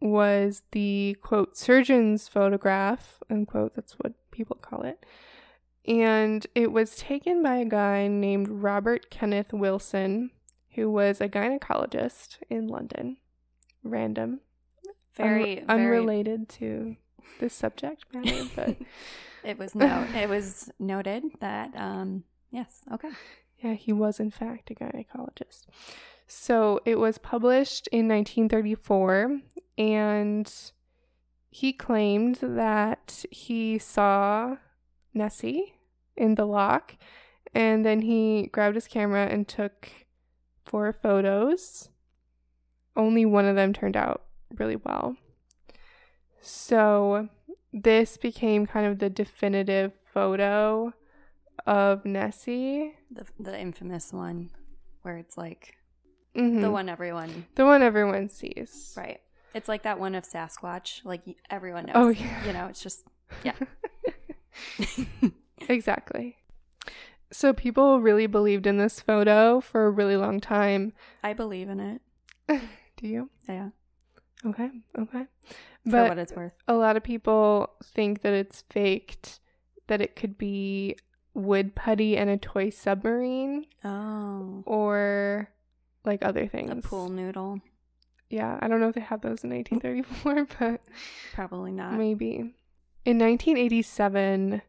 [0.00, 5.04] was the quote surgeon's photograph unquote that's what people call it
[5.86, 10.30] and it was taken by a guy named Robert Kenneth Wilson
[10.74, 13.16] who was a gynecologist in London
[13.82, 14.40] random
[15.14, 16.96] very, Unre- very unrelated to
[17.40, 18.76] this subject matter, but
[19.42, 20.06] It was no.
[20.14, 22.24] it was noted that um.
[22.50, 22.82] Yes.
[22.92, 23.10] Okay.
[23.58, 25.66] yeah, he was in fact a gynecologist.
[26.26, 29.40] So it was published in 1934,
[29.78, 30.52] and
[31.50, 34.56] he claimed that he saw
[35.14, 35.74] Nessie
[36.16, 36.96] in the loch.
[37.54, 39.88] And then he grabbed his camera and took
[40.64, 41.88] four photos.
[42.96, 44.24] Only one of them turned out
[44.58, 45.16] really well.
[46.40, 47.28] So
[47.72, 50.92] this became kind of the definitive photo
[51.66, 52.94] of Nessie.
[53.10, 54.50] The, the infamous one
[55.02, 55.76] where it's like
[56.34, 56.60] Mhm.
[56.60, 58.94] the one everyone, The one everyone sees.
[58.96, 59.20] right?
[59.54, 61.04] It's like that one of Sasquatch.
[61.04, 61.94] Like everyone knows.
[61.96, 62.44] Oh, yeah.
[62.46, 63.04] You know, it's just,
[63.42, 63.54] yeah.
[65.68, 66.36] Exactly.
[67.32, 70.92] So people really believed in this photo for a really long time.
[71.24, 72.00] I believe in it.
[72.96, 73.30] Do you?
[73.48, 73.70] Yeah.
[74.44, 74.70] Okay.
[74.98, 75.24] Okay.
[75.84, 76.52] For But what it's worth.
[76.68, 79.40] a lot of people think that it's faked,
[79.88, 80.96] that it could be
[81.34, 84.62] wood putty and a toy submarine Oh.
[84.66, 85.50] or
[86.04, 86.70] like other things.
[86.70, 87.60] A pool noodle.
[88.30, 90.80] Yeah, I don't know if they had those in 1934, but
[91.34, 91.94] Probably not.
[91.94, 92.54] maybe.
[93.04, 94.62] In 1987,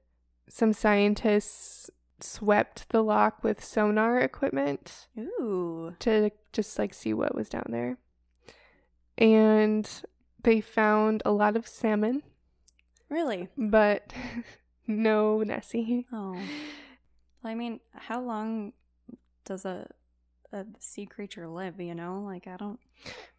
[0.49, 5.95] some scientists swept the loch with sonar equipment Ooh.
[5.99, 7.97] to just like see what was down there.
[9.17, 9.89] And
[10.43, 12.23] they found a lot of salmon,
[13.09, 13.47] Really?
[13.57, 14.13] but
[14.87, 16.05] no Nessie.
[16.11, 16.33] Oh.
[16.33, 18.73] Well, I mean, how long
[19.45, 19.87] does a
[20.53, 22.21] a sea creature live, you know?
[22.25, 22.79] Like I don't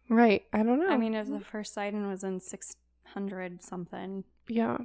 [0.09, 0.43] Right.
[0.53, 0.89] I don't know.
[0.89, 2.75] I mean if the first sighting was in six
[3.13, 4.23] hundred something.
[4.47, 4.77] yeah.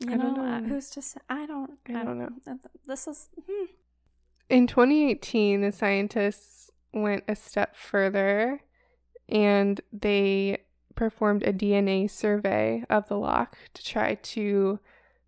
[0.00, 0.68] You I don't uh, know.
[0.68, 2.30] who's to say I don't I don't know.
[2.86, 3.66] This is hmm.
[4.50, 8.60] In 2018, the scientists went a step further
[9.28, 10.58] and they
[10.94, 14.78] performed a DNA survey of the loch to try to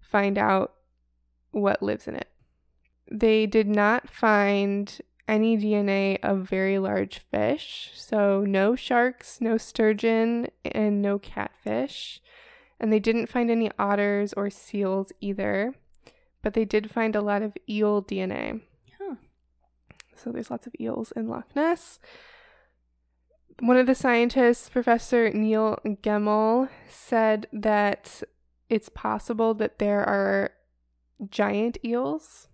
[0.00, 0.74] find out
[1.50, 2.29] what lives in it.
[3.11, 10.48] They did not find any DNA of very large fish, so no sharks, no sturgeon,
[10.64, 12.20] and no catfish.
[12.78, 15.74] And they didn't find any otters or seals either,
[16.42, 18.60] but they did find a lot of eel DNA.
[18.98, 19.16] Huh.
[20.14, 21.98] So there's lots of eels in Loch Ness.
[23.60, 28.22] One of the scientists, Professor Neil Gemmell, said that
[28.68, 30.50] it's possible that there are
[31.30, 32.48] giant eels.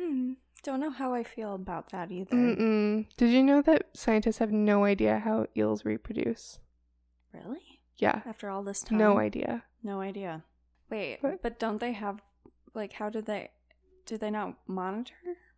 [0.00, 0.34] Hmm.
[0.62, 2.34] Don't know how I feel about that either.
[2.34, 3.06] Mm-mm.
[3.16, 6.58] Did you know that scientists have no idea how eels reproduce?
[7.32, 7.75] Really?
[7.98, 8.98] Yeah, After all this time?
[8.98, 9.64] no idea.
[9.82, 10.42] No idea.
[10.90, 11.42] Wait, What?
[11.42, 12.20] but don't they have
[12.74, 13.50] like how did they
[14.04, 15.14] do they not monitor?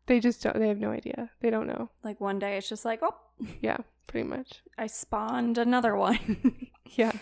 [0.07, 0.59] They just don't.
[0.59, 1.31] They have no idea.
[1.41, 1.91] They don't know.
[2.03, 3.15] Like one day it's just like, oh,
[3.61, 4.63] Yeah, pretty much.
[4.79, 6.71] I spawned another one.
[6.97, 7.13] Yeah.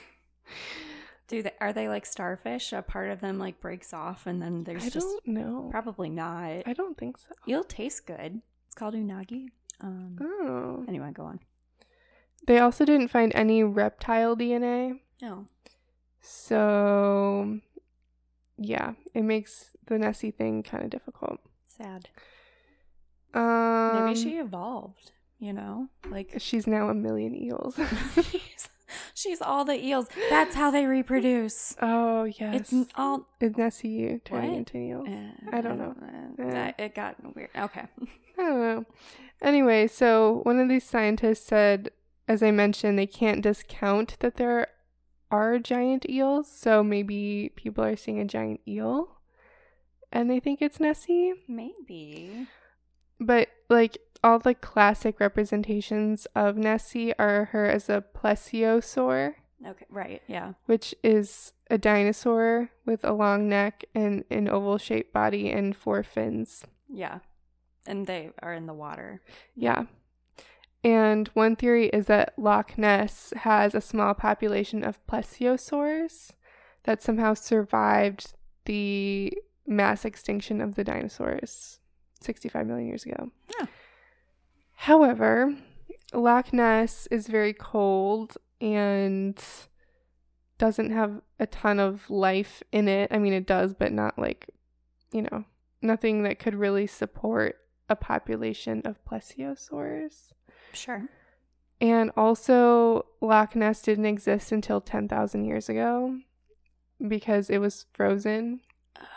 [1.29, 2.73] do they are they like starfish?
[2.73, 5.69] A part of them like breaks off and then there's I just don't know.
[5.71, 6.63] probably not.
[6.67, 7.29] I don't think so.
[7.47, 8.41] You'll taste good.
[8.67, 9.49] It's called unagi.
[9.81, 10.17] Um.
[10.21, 10.85] Oh.
[10.89, 11.41] Anyway, go on.
[12.47, 15.01] They also didn't find any reptile DNA.
[15.23, 15.47] No.
[16.21, 17.59] So,
[18.59, 21.39] yeah, it makes the Nessie thing kind of difficult.
[21.69, 22.09] Sad.
[23.35, 25.13] Um, Maybe she evolved.
[25.39, 27.79] You know, like She's now a million eels.
[28.15, 28.69] she's,
[29.13, 30.07] she's all the eels.
[30.31, 31.77] That's how they reproduce.
[31.83, 33.29] oh yes, It's all.
[33.39, 34.57] is Nessie turning What?
[34.59, 35.07] into eels?
[35.09, 35.95] Uh, I don't know.
[36.43, 36.73] uh, Eh.
[36.79, 37.51] it got weird.
[37.55, 37.83] Okay.
[38.39, 38.85] I don't know.
[39.43, 41.91] Anyway, so one of these scientists said,
[42.27, 44.69] as I mentioned, they can't discount that there
[45.31, 46.51] are giant eels.
[46.51, 49.19] So maybe people are seeing a giant eel,
[50.13, 51.35] and they think it's Nessie.
[51.49, 52.47] Maybe.
[53.19, 59.35] But like all the classic representations of Nessie are her as a plesiosaur,
[59.67, 59.87] Okay.
[59.89, 60.23] Right.
[60.27, 60.53] Yeah.
[60.67, 66.03] which is a dinosaur with a long neck and an oval shaped body and four
[66.03, 66.65] fins.
[66.93, 67.21] Yeah.
[67.87, 69.23] And they are in the water.
[69.55, 69.85] Yeah.
[70.87, 76.31] And one theory is that Loch Ness has a small population of plesiosaurs
[76.85, 78.35] that somehow survived
[78.67, 81.81] the mass extinction of the dinosaurs
[82.21, 83.33] 65 million years ago.
[83.59, 83.67] Yeah.
[84.75, 85.57] However,
[86.15, 89.43] Loch Ness is very cold and
[90.57, 93.11] doesn't have a ton of life in it.
[93.11, 94.51] I mean, it does, but not like,
[95.13, 95.47] you know,
[95.83, 97.57] nothing that could really support
[97.89, 100.31] a population of plesiosaurs.
[100.77, 101.09] Sure.
[101.81, 106.19] And also, Loch Ness didn't exist until 10,000 years ago
[107.07, 108.61] because it was frozen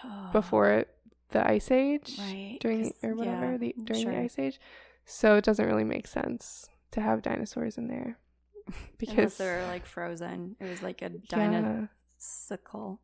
[0.03, 0.29] oh.
[0.33, 0.85] before
[1.29, 2.23] the Ice Age Oh.
[2.23, 2.57] Right.
[2.59, 4.11] during or whatever yeah, the during sure.
[4.11, 4.59] the Ice Age.
[5.05, 8.17] So it doesn't really make sense to have dinosaurs in there
[8.67, 10.55] Unless because they're like frozen.
[10.59, 11.89] It was like a yeah, dinosaur.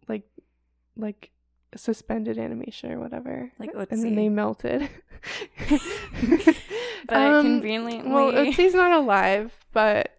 [0.07, 0.23] like
[0.97, 1.31] like
[1.75, 3.51] suspended animation or whatever.
[3.59, 4.89] Like and then they melted.
[7.07, 8.01] But Um, conveniently.
[8.11, 10.09] Well, Ötzi's not alive, but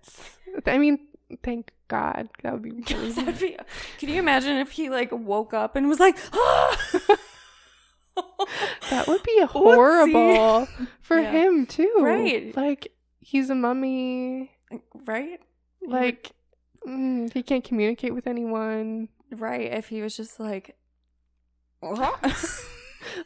[0.66, 1.00] I mean,
[1.42, 2.28] thank God.
[2.42, 3.56] That would be really That'd be,
[3.98, 6.78] can you imagine if he like woke up and was like, ah!
[8.90, 10.68] That would be horrible
[11.00, 11.30] for Yeah.
[11.32, 11.92] him too.
[12.00, 12.56] Right.
[12.56, 14.52] Like he's a mummy.
[15.06, 15.40] right?
[15.86, 16.30] Like
[16.86, 19.08] mm, he can't communicate with anyone.
[19.32, 19.72] Right.
[19.72, 20.76] If he was just like,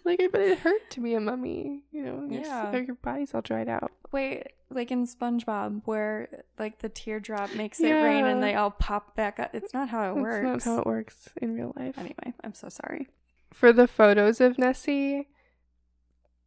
[0.04, 1.82] Like I bet it hurt to be a mummy.
[1.90, 2.74] You know, Yeah.
[2.76, 3.90] your body's all dried out.
[4.12, 9.16] wait, like in SpongeBob, where like the teardrop makes it rain and they all pop
[9.16, 9.54] back up.
[9.54, 10.66] It's not how it That's works.
[10.66, 11.96] not how it works in real life.
[11.98, 13.08] Anyway, I'm so sorry.
[13.52, 15.28] For the photos of Nessie,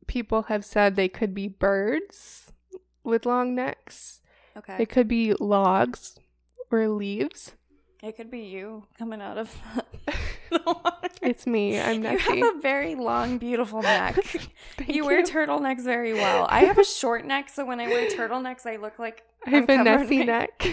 [0.08, 2.52] people have said they could be birds
[3.04, 4.22] with long necks.
[4.56, 4.78] Okay.
[4.80, 6.18] It could be logs
[6.72, 7.54] or leaves.
[8.04, 9.56] It could be you coming out of
[10.52, 10.82] the water.
[11.22, 11.80] It's me.
[11.80, 14.16] I'm You have a very long, beautiful neck.
[14.78, 16.46] Thank you wear turtlenecks very well.
[16.50, 19.70] I have a short neck, so when I wear turtlenecks, I look like I have
[19.70, 20.68] I'm a Nessie neck.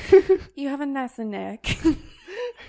[0.57, 1.79] You have a Nessa neck.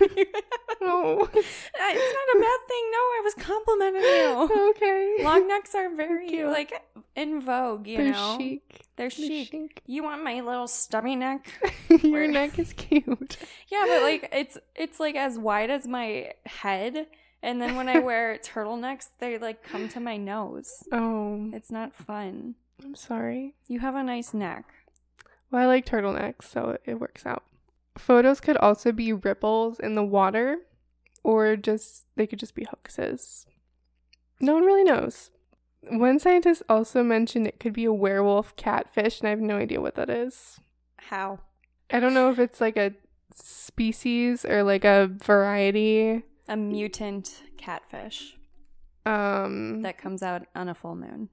[0.82, 2.84] oh, it's not a bad thing.
[2.90, 4.70] No, I was complimenting you.
[4.70, 5.16] okay.
[5.24, 6.72] Long necks are very like
[7.16, 8.36] in vogue, you They're know.
[8.38, 8.62] chic.
[8.96, 9.50] They're They're chic.
[9.50, 9.82] chic.
[9.86, 11.46] You want my little stubby neck?
[12.02, 13.36] Your neck is cute.
[13.68, 17.06] Yeah, but like it's it's like as wide as my head,
[17.42, 20.70] and then when I wear turtlenecks, they like come to my nose.
[20.92, 22.54] Oh, It's not fun.
[22.84, 23.54] I'm sorry.
[23.68, 24.64] You have a nice neck.
[25.50, 27.42] Well, I like turtlenecks, so it works out.
[27.98, 30.58] Photos could also be ripples in the water,
[31.22, 33.46] or just they could just be hoaxes.
[34.40, 35.30] No one really knows.
[35.88, 39.80] One scientist also mentioned it could be a werewolf catfish, and I have no idea
[39.80, 40.60] what that is.
[40.96, 41.40] How?
[41.90, 42.94] I don't know if it's like a
[43.34, 46.22] species or like a variety.
[46.48, 48.36] A mutant catfish
[49.06, 51.28] Um that comes out on a full moon.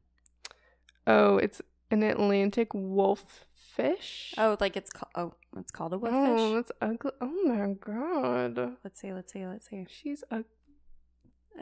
[1.07, 3.45] oh, it's an Atlantic wolf
[3.79, 4.33] fish.
[4.37, 5.11] Oh, like it's called.
[5.15, 7.11] Oh, it's called a oh, that's ugly.
[7.21, 8.75] Oh my god.
[8.83, 9.13] Let's see.
[9.13, 9.45] Let's see.
[9.45, 9.85] Let's see.
[9.89, 10.45] She's ugly.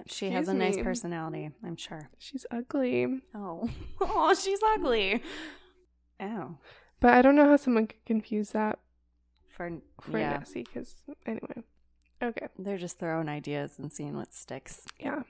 [0.05, 0.83] She has a nice me.
[0.83, 1.49] personality.
[1.63, 2.09] I'm sure.
[2.19, 3.21] She's ugly.
[3.33, 3.69] Oh,
[4.01, 5.23] oh, she's ugly.
[6.19, 6.55] Oh,
[6.99, 8.79] But I don't know how someone could confuse that
[9.47, 11.63] for for yeah, Nessie, because anyway.
[12.21, 12.47] Okay.
[12.57, 14.81] they're just throwing ideas and seeing what sticks.
[14.99, 15.21] Yeah.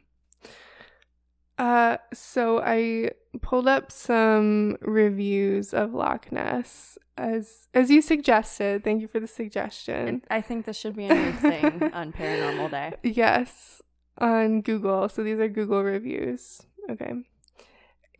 [1.58, 8.84] Uh so I pulled up some reviews of Loch Ness as as you suggested.
[8.84, 10.24] Thank you for the suggestion.
[10.30, 12.93] I think this should be a new thing on Paranormal Day.
[13.04, 13.82] Yes,
[14.17, 15.10] on Google.
[15.10, 16.62] So these are Google reviews.
[16.89, 17.13] Okay.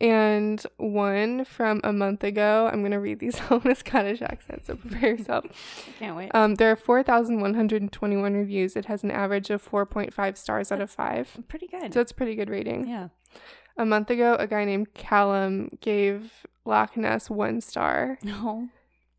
[0.00, 4.22] And one from a month ago, I'm going to read these all in a Scottish
[4.22, 5.44] accent, so prepare yourself.
[5.98, 6.30] Can't wait.
[6.34, 8.76] Um, there are 4,121 reviews.
[8.76, 11.38] It has an average of 4.5 stars out of 5.
[11.48, 11.92] Pretty good.
[11.92, 12.86] So it's pretty good rating.
[12.86, 13.08] yeah.
[13.76, 18.68] A month ago, a guy named Callum gave Loch Ness one star, No.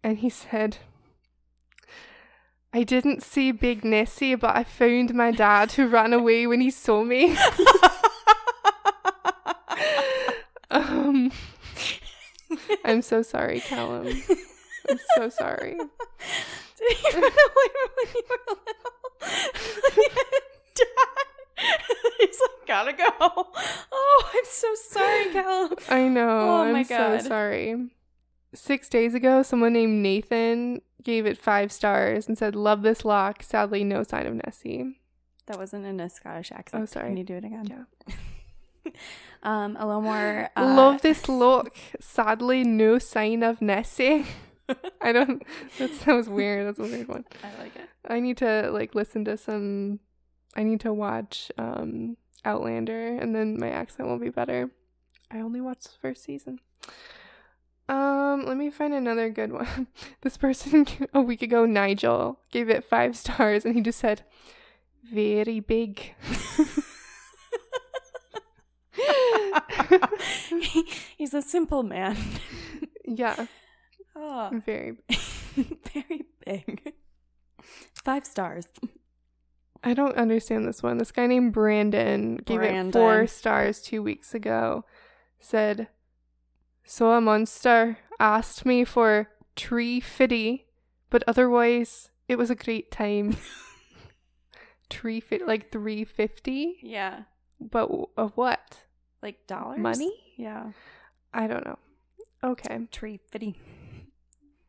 [0.04, 0.78] and he said,
[2.74, 6.70] I didn't see Big Nessie, but I found my dad who ran away when he
[6.72, 7.36] saw me.
[10.72, 11.32] um,
[12.86, 14.08] I'm so sorry, Callum.
[14.90, 15.76] I'm so sorry.
[15.78, 18.60] Did he run away when you were little?
[22.20, 23.06] He's like, gotta go.
[23.92, 25.72] Oh, I'm so sorry, Cal.
[25.90, 26.40] I know.
[26.42, 27.90] Oh I'm my so sorry.
[28.54, 33.44] Six days ago, someone named Nathan gave it five stars and said, Love this loch.
[33.44, 34.98] Sadly, no sign of Nessie.
[35.48, 36.84] That wasn't in a Scottish accent.
[36.84, 37.10] Oh, sorry.
[37.10, 37.88] Can you do it again?
[38.86, 38.92] Yeah.
[39.44, 40.50] um, a little more.
[40.56, 41.76] Uh, Love this look.
[42.00, 44.26] Sadly, no sign of Nessie.
[45.02, 45.44] I don't.
[45.80, 46.68] That sounds weird.
[46.68, 47.26] That's a weird one.
[47.44, 47.90] I like it.
[48.08, 50.00] I need to like listen to some.
[50.56, 54.70] I need to watch um Outlander, and then my accent will be better.
[55.32, 56.60] I only watched the first season.
[57.90, 59.88] Um, let me find another good one.
[60.22, 64.24] This person a week ago, Nigel, gave it five stars, and he just said,
[65.04, 66.14] "Very big."
[71.18, 72.18] He's a simple man.
[73.06, 73.46] yeah,
[74.16, 74.98] Oh, very.
[75.94, 76.94] very big.
[78.04, 78.68] Five stars.
[79.84, 80.98] I don't understand this one.
[80.98, 84.84] This guy named Brandon gave it four stars two weeks ago.
[85.40, 85.88] Said,
[86.84, 90.68] So a monster asked me for tree fitty,
[91.10, 93.38] but otherwise it was a great time.
[94.90, 97.22] tree fit like three fifty, Yeah.
[97.60, 98.86] but w- of what?
[99.22, 99.80] Like dollars?
[99.80, 100.12] Money?
[100.38, 100.72] Yeah.
[101.34, 101.78] I don't know.
[102.44, 103.60] Okay, Tree fitty.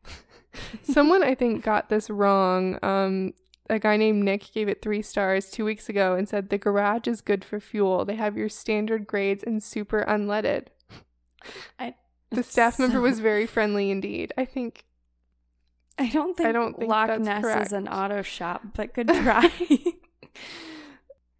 [0.83, 2.77] someone I think got this wrong.
[2.83, 3.33] Um,
[3.69, 7.07] a guy named Nick gave it three stars two weeks ago and said the garage
[7.07, 8.05] is good for fuel.
[8.05, 10.67] They have your standard grades and super unleaded.
[11.79, 11.95] I
[12.29, 14.33] The staff member was very friendly indeed.
[14.37, 14.85] I think
[15.97, 19.51] I don't think, I don't think Loch Ness is an auto shop, but good try.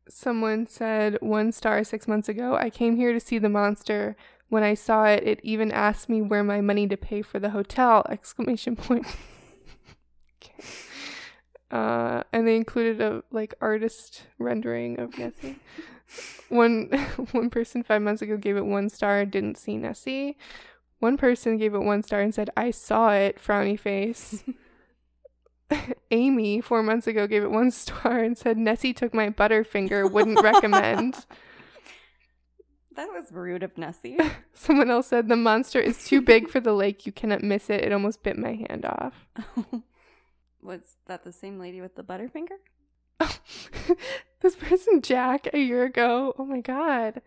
[0.08, 2.56] someone said one star six months ago.
[2.56, 4.16] I came here to see the monster.
[4.50, 7.52] When I saw it, it even asked me where my money to pay for the
[7.52, 8.06] hotel!
[8.10, 9.06] Exclamation point.
[10.44, 10.64] okay.
[11.72, 15.58] Uh, and they included a like artist rendering of Nessie.
[16.50, 16.90] one
[17.32, 20.38] one person five months ago gave it one star, didn't see Nessie.
[21.00, 24.44] One person gave it one star and said, "I saw it." Frowny face.
[26.12, 30.42] Amy four months ago gave it one star and said Nessie took my butterfinger, wouldn't
[30.42, 31.26] recommend.
[32.98, 34.18] That was rude of Nessie.
[34.54, 37.86] Someone else said the monster is too big for the lake, you cannot miss it.
[37.86, 39.28] It almost bit my hand off.
[40.64, 42.57] Was that the same lady with the butterfinger?
[44.41, 47.22] this person Jack a year ago, oh my god,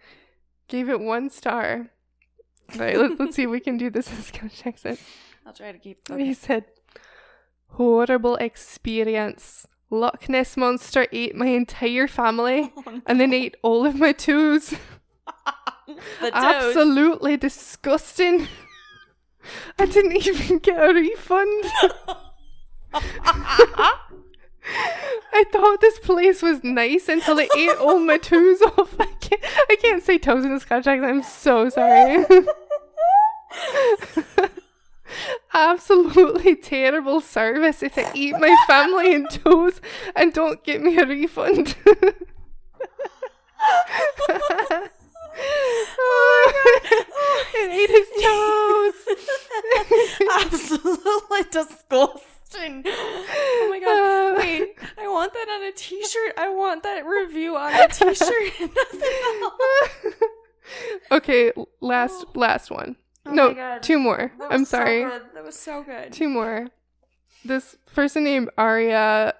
[0.68, 1.90] gave it one star.
[2.72, 5.00] All right, let, us see if we can do this in Scottish accent.
[5.46, 5.98] I'll try to keep.
[6.10, 6.24] Okay.
[6.24, 6.64] He said,
[7.68, 9.66] horrible experience.
[9.90, 13.02] Loch Ness monster ate my entire family oh, no.
[13.06, 14.74] and then ate all of my toes.
[16.32, 18.48] Absolutely disgusting.
[19.78, 21.64] I didn't even get a refund.
[25.36, 28.94] I thought this place was nice until it ate all my toes off.
[29.00, 31.04] I can't, I can't say toes in a Scottish accent.
[31.04, 32.24] I'm so sorry.
[35.52, 39.80] absolutely terrible service if they eat my family in toes
[40.16, 41.76] and don't give me a refund.
[45.98, 46.52] oh
[47.54, 48.94] it ate his toes.
[50.44, 52.43] absolutely disgusting.
[52.56, 53.88] Oh my god.
[53.88, 56.34] Uh, Wait, I want that on a t-shirt.
[56.36, 60.14] I want that review on a t-shirt nothing else.
[61.10, 62.38] Okay, last oh.
[62.38, 62.96] last one.
[63.26, 64.32] Oh no, two more.
[64.50, 65.02] I'm sorry.
[65.02, 66.12] So that was so good.
[66.12, 66.68] Two more.
[67.44, 69.34] This person named Aria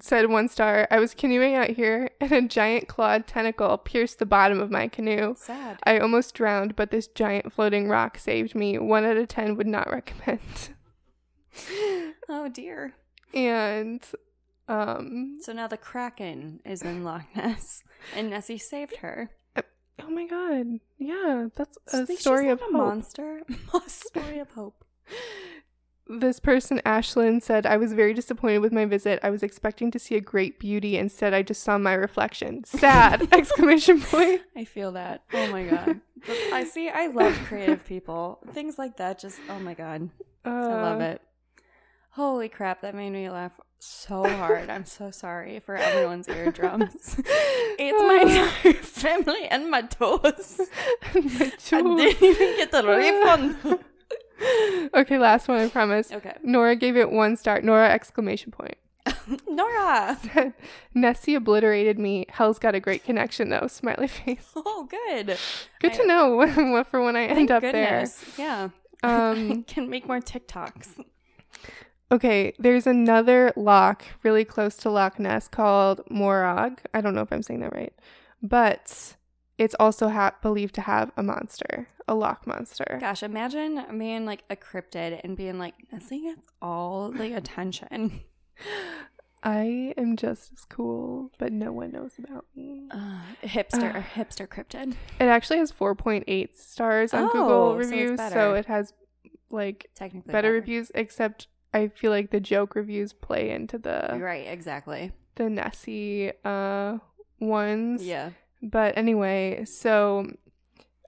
[0.00, 0.88] said one star.
[0.90, 4.88] I was canoeing out here and a giant clawed tentacle pierced the bottom of my
[4.88, 5.34] canoe.
[5.36, 5.78] Sad.
[5.84, 8.78] I almost drowned, but this giant floating rock saved me.
[8.78, 10.40] One out of ten would not recommend.
[12.28, 12.94] Oh dear.
[13.34, 14.02] And
[14.68, 17.82] um So now the Kraken is in Loch Ness
[18.14, 19.30] and Nessie saved her.
[20.02, 20.80] Oh my god.
[20.98, 22.72] Yeah, that's a story of a hope.
[22.72, 23.42] monster.
[23.74, 24.84] a story of hope.
[26.08, 29.18] This person, Ashlyn, said, I was very disappointed with my visit.
[29.24, 30.96] I was expecting to see a great beauty.
[30.96, 32.62] Instead, I just saw my reflection.
[32.66, 33.26] Sad!
[33.32, 34.42] Exclamation point.
[34.54, 35.24] I feel that.
[35.32, 36.00] Oh my god.
[36.52, 38.38] I see, I love creative people.
[38.52, 40.10] Things like that just, oh my god.
[40.44, 41.20] Uh, I love it.
[42.16, 44.70] Holy crap, that made me laugh so hard.
[44.70, 47.20] I'm so sorry for everyone's eardrums.
[47.78, 50.58] it's my entire family and my toes.
[51.14, 51.72] my toes.
[51.74, 53.84] I didn't even get the refund.
[54.94, 56.10] okay, last one, I promise.
[56.10, 56.34] Okay.
[56.42, 57.60] Nora gave it one star.
[57.60, 58.78] Nora exclamation point.
[59.46, 60.54] Nora said,
[60.94, 62.24] Nessie obliterated me.
[62.30, 63.66] Hell's got a great connection though.
[63.66, 64.52] Smiley face.
[64.56, 65.36] Oh, good.
[65.80, 68.24] Good I, to know for when I end up goodness.
[68.38, 68.46] there.
[68.46, 68.68] Yeah.
[69.02, 71.04] Um, can make more TikToks.
[72.10, 76.80] Okay, there's another loch really close to Loch Ness called Morag.
[76.94, 77.92] I don't know if I'm saying that right,
[78.42, 79.16] but
[79.58, 82.98] it's also ha- believed to have a monster, a loch monster.
[83.00, 88.20] Gosh, imagine being like a cryptid and being like, Nessie gets all the attention.
[89.42, 92.88] I am just as cool, but no one knows about me.
[92.90, 94.94] Uh, hipster, uh, hipster cryptid.
[95.20, 98.92] It actually has 4.8 stars on oh, Google reviews, so, so, it has
[99.50, 104.16] like technically better, better reviews, except I feel like the joke reviews play into the
[104.20, 106.98] right exactly the Nessie uh
[107.40, 108.04] ones.
[108.04, 108.30] Yeah.
[108.62, 110.30] But anyway, so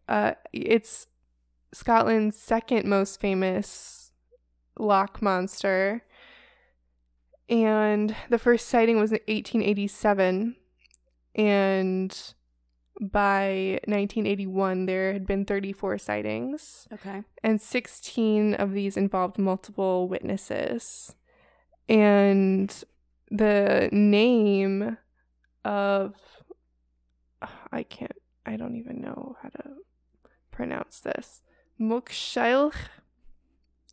[0.08, 1.06] uh it's
[1.72, 4.12] Scotland's second most famous
[4.78, 6.02] loch monster.
[7.48, 10.56] And the first sighting was in 1887
[11.34, 12.34] and
[13.00, 16.88] by 1981, there had been 34 sightings.
[16.92, 17.22] Okay.
[17.42, 21.14] And 16 of these involved multiple witnesses.
[21.88, 22.84] And
[23.30, 24.98] the name
[25.64, 26.14] of.
[27.70, 28.12] I can't.
[28.44, 29.62] I don't even know how to
[30.50, 31.42] pronounce this.
[31.80, 32.74] Mukshailch.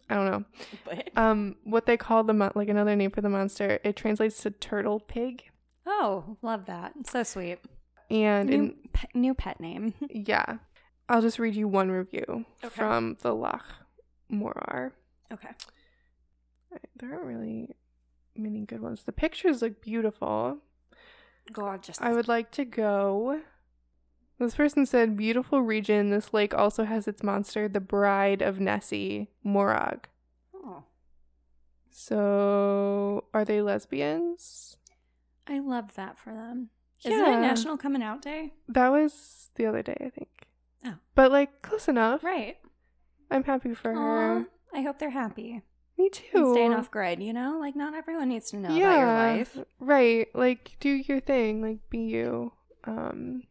[0.10, 0.44] I don't know.
[0.86, 1.10] What?
[1.16, 3.80] Um, what they call the mon- like another name for the monster.
[3.84, 5.44] It translates to turtle pig.
[5.86, 6.94] Oh, love that.
[7.08, 7.60] So sweet.
[8.10, 9.94] And new, in, pe- new pet name.
[10.10, 10.58] yeah.
[11.08, 12.74] I'll just read you one review okay.
[12.76, 13.66] from the Loch
[14.30, 14.94] Morar.
[15.32, 15.50] Okay.
[16.98, 17.76] There aren't really
[18.36, 19.04] many good ones.
[19.04, 20.58] The pictures look beautiful.
[21.52, 22.02] Gorgeous.
[22.02, 23.42] I would like to go.
[24.40, 26.10] This person said, beautiful region.
[26.10, 30.10] This lake also has its monster, the bride of Nessie, Morag.
[30.54, 30.84] Oh.
[31.90, 34.76] So, are they lesbians?
[35.48, 36.70] I love that for them.
[37.06, 38.54] Isn't it National Coming Out Day?
[38.68, 40.30] That was the other day, I think.
[40.86, 40.96] Oh.
[41.16, 42.24] But like close enough.
[42.24, 42.58] Right.
[43.32, 44.46] I'm happy for Aw, her.
[44.74, 45.62] I hope they're happy.
[45.98, 46.52] Me And too.
[46.54, 47.58] staying off grid, you know?
[47.60, 49.58] Like, not everyone needs to know about your life.
[49.80, 50.28] Right.
[50.36, 51.62] Like do your thing.
[51.62, 52.52] Like be you.
[52.84, 53.44] Um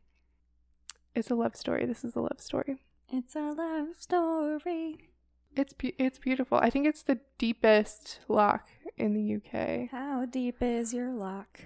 [1.14, 1.86] it's a love story.
[1.86, 2.76] This is a love story.
[3.12, 5.10] It's a love story.
[5.56, 6.58] It's be- it's beautiful.
[6.58, 9.88] I think it's the deepest loch in the UK.
[9.90, 11.60] How deep is your lock?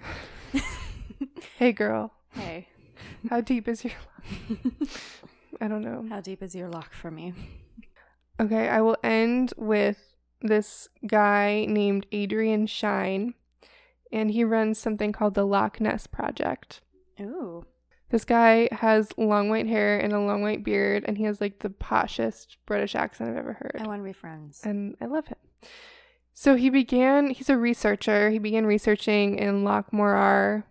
[1.57, 2.67] Hey girl, hey.
[3.29, 4.89] how deep is your lock?
[5.61, 6.05] I don't know.
[6.09, 7.33] How deep is your lock for me?
[8.39, 13.33] Okay, I will end with this guy named Adrian Shine,
[14.11, 16.81] and he runs something called the Loch Ness Project.
[17.19, 17.65] Ooh.
[18.09, 21.59] This guy has long white hair and a long white beard, and he has like
[21.59, 23.77] the poshest British accent I've ever heard.
[23.79, 24.61] I want to be friends.
[24.63, 25.37] and I love him.
[26.33, 28.29] So he began, he's a researcher.
[28.29, 30.63] He began researching in Loch Morar,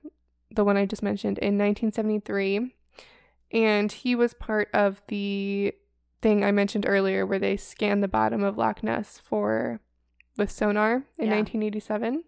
[0.50, 2.74] the one I just mentioned, in 1973.
[3.52, 5.74] And he was part of the
[6.20, 9.80] thing I mentioned earlier where they scanned the bottom of Loch Ness for
[10.36, 11.36] with sonar in Yeah.
[11.36, 12.24] 1987.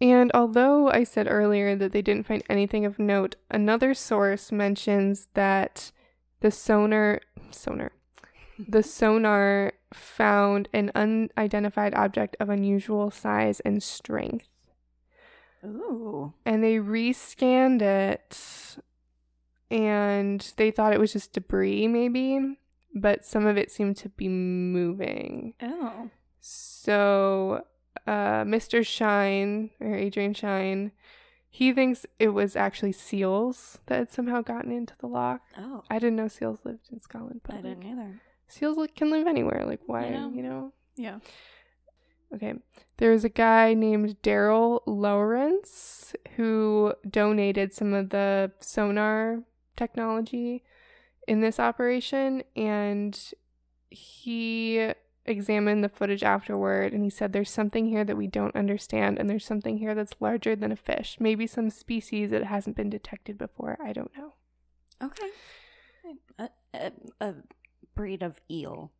[0.00, 5.28] And although I said earlier that they didn't find anything of note, another source mentions
[5.34, 5.92] that
[6.40, 7.92] the sonar sonar
[8.68, 14.48] the sonar found an unidentified object of unusual size and strength.
[15.64, 16.32] Ooh.
[16.44, 18.76] And they rescanned it
[19.70, 22.58] and they thought it was just debris, maybe,
[22.94, 25.54] but some of it seemed to be moving.
[25.60, 26.10] Oh.
[26.40, 27.64] So,
[28.06, 28.86] uh, Mr.
[28.86, 30.92] Shine, or Adrian Shine,
[31.48, 35.40] he thinks it was actually seals that had somehow gotten into the loch.
[35.58, 35.82] Oh.
[35.88, 38.20] I didn't know seals lived in Scotland, but I didn't like, either.
[38.48, 39.64] seals can live anywhere.
[39.66, 40.30] Like, why, know.
[40.34, 40.72] you know?
[40.96, 41.18] Yeah.
[42.34, 42.54] Okay.
[42.98, 49.42] There was a guy named Darrell Lowrance who donated some of the sonar
[49.76, 50.62] technology
[51.26, 53.32] in this operation and
[53.90, 54.90] he
[55.26, 59.30] examined the footage afterward and he said there's something here that we don't understand and
[59.30, 63.38] there's something here that's larger than a fish maybe some species that hasn't been detected
[63.38, 64.34] before i don't know
[65.02, 65.30] Okay.
[66.38, 67.34] A, a, a
[67.94, 68.92] breed of eel.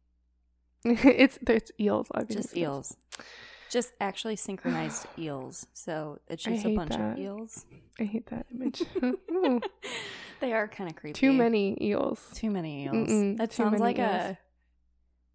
[1.05, 2.97] it's it's eels obviously Just eels.
[3.71, 5.67] Just actually synchronized eels.
[5.73, 7.13] So it's just a bunch that.
[7.15, 7.65] of eels.
[8.01, 8.83] i hate that image
[10.41, 11.15] they are kind of creepy.
[11.15, 13.09] too many eels Too many eels.
[13.09, 14.09] Mm-mm, that sounds like eels.
[14.11, 14.39] a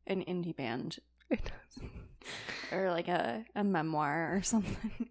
[0.07, 0.97] an indie band
[1.29, 1.83] It does.
[2.71, 5.09] or like a, a memoir or something.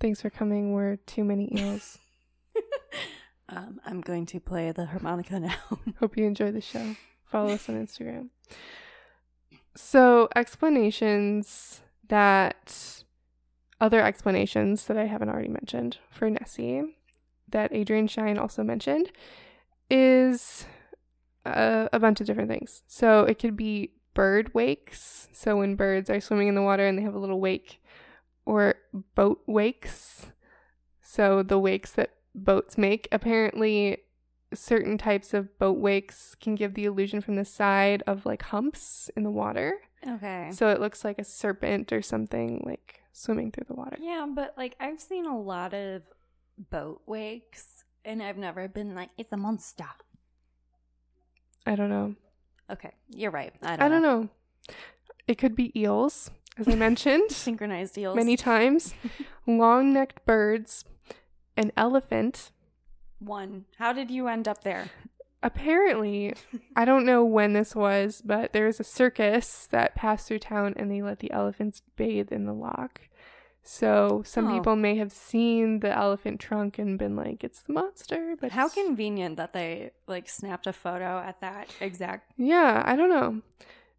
[0.00, 0.72] Thanks for coming.
[0.72, 1.98] We're too many eels.
[3.48, 5.56] um, I'm going to play the harmonica now.
[6.00, 6.94] Hope you enjoy the show.
[7.24, 8.28] Follow us on Instagram.
[9.76, 13.04] So, explanations that
[13.78, 16.96] other explanations that I haven't already mentioned for Nessie
[17.48, 19.12] that Adrian Shine also mentioned
[19.90, 20.64] is
[21.44, 22.82] a, a bunch of different things.
[22.86, 25.28] So, it could be bird wakes.
[25.32, 27.82] So, when birds are swimming in the water and they have a little wake,
[28.46, 28.76] or
[29.14, 30.28] boat wakes.
[31.02, 33.08] So, the wakes that boats make.
[33.12, 33.98] Apparently,
[34.54, 39.10] certain types of boat wakes can give the illusion from the side of like humps
[39.16, 39.78] in the water.
[40.06, 40.50] okay.
[40.52, 43.96] So it looks like a serpent or something like swimming through the water.
[44.00, 46.02] Yeah, but like I've seen a lot of
[46.70, 49.84] boat wakes and I've never been like, it's a monster.
[51.66, 52.14] I don't know.
[52.70, 53.52] Okay, you're right.
[53.62, 54.28] I don't, I don't know.
[55.26, 58.14] It could be eels, as I mentioned Synchronized eels.
[58.16, 58.94] many times,
[59.46, 60.84] long necked birds,
[61.56, 62.50] an elephant.
[63.18, 63.64] One.
[63.78, 64.86] How did you end up there?
[65.42, 66.34] Apparently,
[66.74, 70.74] I don't know when this was, but there was a circus that passed through town
[70.76, 73.00] and they let the elephants bathe in the loch.
[73.62, 74.54] So some Oh.
[74.54, 78.34] people may have seen the elephant trunk and been like, it's the monster.
[78.40, 82.32] But How convenient that they like snapped a photo at that exact.
[82.36, 83.42] Yeah, I don't know.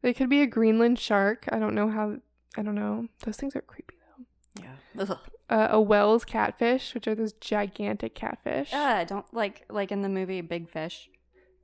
[0.01, 1.45] They could be a Greenland shark.
[1.51, 2.17] I don't know how.
[2.57, 3.07] I don't know.
[3.25, 4.63] Those things are creepy though.
[4.63, 5.01] Yeah.
[5.03, 5.17] Ugh.
[5.49, 8.73] Uh, a Wels catfish, which are those gigantic catfish.
[8.73, 11.09] Uh, don't like like in the movie Big Fish.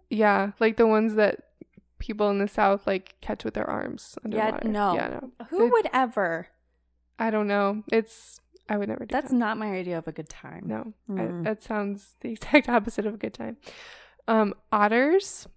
[0.10, 1.40] yeah, like the ones that
[2.00, 4.94] people in the South like catch with their arms Yeah, no.
[4.96, 5.46] Yeah, no.
[5.50, 6.48] Who would ever?
[7.20, 7.84] I don't know.
[7.92, 8.40] It's.
[8.70, 9.22] I would never do that.
[9.24, 9.38] That's that.
[9.38, 10.64] not my idea of a good time.
[10.66, 11.44] No, I- Mm.
[11.44, 13.58] that sounds the exact opposite of a good time.
[14.30, 15.48] Um, otters,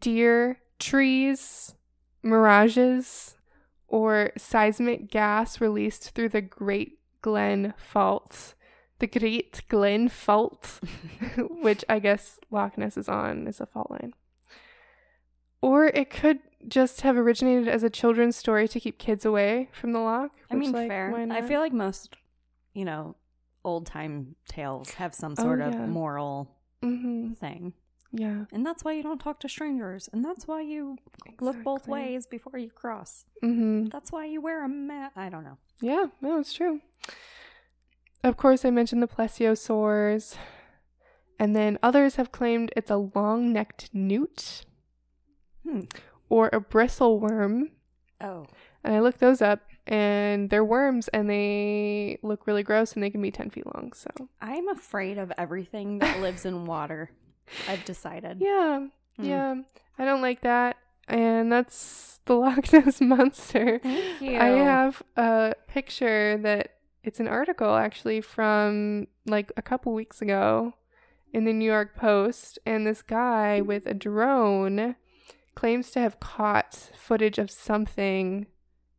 [0.00, 1.74] deer, trees,
[2.22, 3.36] mirages,
[3.88, 8.54] or seismic gas released through the Great Glen Fault.
[9.00, 10.80] The Great Glen Fault,
[11.62, 14.12] which I guess Loch Ness is on, is a fault line.
[15.60, 19.92] Or it could just have originated as a children's story to keep kids away from
[19.92, 20.30] the loch.
[20.50, 21.12] I mean, like, fair.
[21.30, 22.16] I feel like most,
[22.74, 23.16] you know,
[23.64, 27.32] old time tales have some Oh, sort of moral Mm-hmm.
[27.32, 27.72] thing.
[28.12, 28.44] Yeah.
[28.52, 30.08] And that's why you don't talk to strangers.
[30.12, 30.96] And that's why you
[31.40, 33.24] look both ways before you cross.
[33.44, 33.86] Mm-hmm.
[33.86, 35.12] That's why you wear a mat.
[35.14, 35.58] I don't know.
[35.80, 36.80] Yeah, no, it's true.
[38.24, 40.36] Of course, I mentioned the plesiosaurs.
[41.38, 44.64] And then others have claimed it's a long necked newt
[45.64, 45.82] Hmm.
[46.28, 47.70] or a bristle worm.
[48.20, 48.46] Oh.
[48.82, 53.10] And I looked those up, and they're worms and they look really gross and they
[53.10, 53.92] can be 10 feet long.
[53.92, 54.08] So,
[54.40, 57.10] I'm afraid of everything that lives in water.
[57.66, 58.38] I've decided.
[58.40, 58.86] yeah,
[59.16, 59.24] Hmm.
[59.24, 59.54] yeah,
[59.98, 60.76] I don't like that.
[61.08, 63.78] And that's the Loch Ness Monster.
[63.82, 64.38] Thank you.
[64.38, 70.74] I have a picture that it's an article actually from like a couple weeks ago
[71.32, 74.96] in the New York Post, and this guy with a drone
[75.54, 78.46] claims to have caught footage of something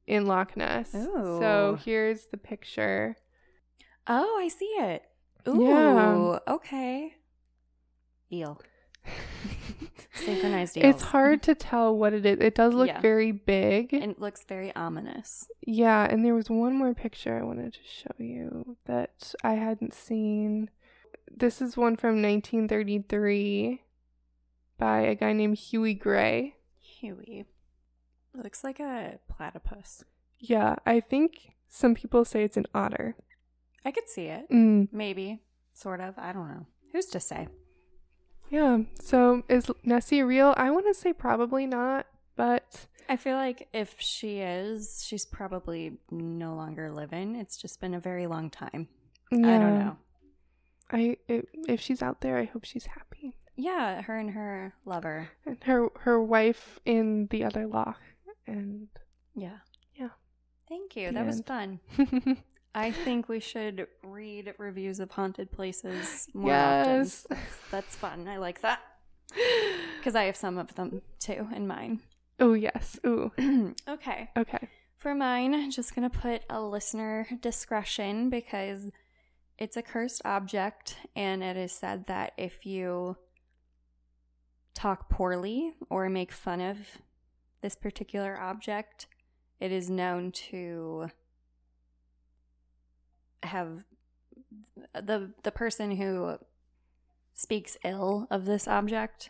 [0.08, 0.92] in Loch Ness.
[0.92, 3.16] So here's the picture.
[4.08, 5.04] Oh, I see it.
[5.48, 5.64] Ooh.
[5.64, 6.40] Yeah.
[6.54, 7.14] Okay.
[8.32, 8.62] Eel.
[10.14, 10.96] Synchronized eels.
[10.96, 12.40] It's hard to tell what it is.
[12.40, 13.00] It does look Yeah.
[13.02, 13.94] very big.
[13.94, 15.48] And it looks very ominous.
[15.66, 19.94] Yeah, and there was one more picture I wanted to show you that I hadn't
[19.94, 20.70] seen.
[21.32, 23.82] This is one from 1933
[24.78, 26.56] by a guy named Huey Gray.
[26.80, 27.46] Huey.
[28.36, 30.04] It looks like a platypus.
[30.38, 33.16] Yeah, I think some people say it's an otter.
[33.86, 34.50] I could see it.
[34.52, 35.42] Mm, Maybe.
[35.74, 36.14] Sort of.
[36.18, 36.66] I don't know.
[36.92, 37.48] Who's to say?
[38.50, 40.54] Yeah, so is Nessie real?
[40.58, 45.98] I want to say probably not, but I feel like if she is, she's probably
[46.12, 47.36] no longer living.
[47.36, 48.88] It's just been a very long time.
[49.32, 49.98] I don't know.
[50.92, 53.36] I if, if she's out there, I hope she's happy.
[53.56, 55.30] Yeah, her and her lover.
[55.46, 58.00] And her her wife in the other loch,
[58.48, 58.88] and
[59.36, 59.58] Yeah.
[59.96, 60.10] Yeah.
[60.68, 61.08] Thank you.
[61.08, 61.80] The that was fun.
[62.76, 67.26] I think we should read reviews of haunted places more Yes.
[67.26, 67.38] often.
[67.38, 68.28] That's, that's fun.
[68.28, 68.80] I like that.
[69.98, 72.00] Because I have some of them too in mine.
[72.40, 72.98] oh yes.
[73.06, 73.32] Ooh.
[73.90, 74.30] okay.
[74.38, 74.70] Okay.
[74.98, 78.90] For mine, I'm just going to put a listener discretion because
[79.58, 83.18] it's a cursed object, and it is said that if you
[84.74, 86.78] talk poorly or make fun of
[87.62, 89.08] this particular object,
[89.60, 91.10] it is known to
[93.44, 93.84] have
[94.94, 96.38] the the person who
[97.34, 99.30] speaks ill of this object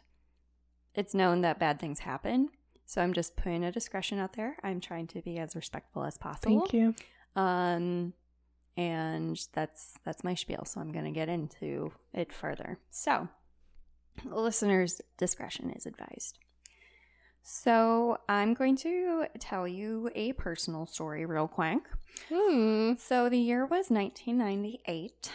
[0.96, 2.50] it's known that bad things happen.
[2.86, 4.58] So i'm just putting a discretion out there.
[4.64, 6.62] I'm trying to be as respectful as possible.
[6.62, 6.96] Thank you.
[7.36, 8.14] um
[8.76, 10.66] and that's that's my spiel.
[10.66, 12.80] So i'm going to get into it further.
[12.90, 13.28] So
[14.26, 16.40] listeners discretion is advised
[17.52, 21.80] so i'm going to tell you a personal story real quick
[22.28, 22.94] Hmm.
[22.98, 25.32] so the year was 1998,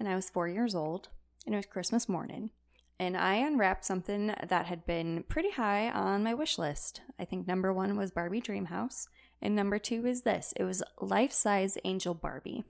[0.00, 1.08] and I was four years old,
[1.46, 2.50] and it was Christmas morning.
[2.98, 7.02] And I unwrapped something that had been pretty high on my wish list.
[7.20, 9.06] I think number one was Barbie Dreamhouse,
[9.40, 12.64] and number two is this it was life size Angel Barbie.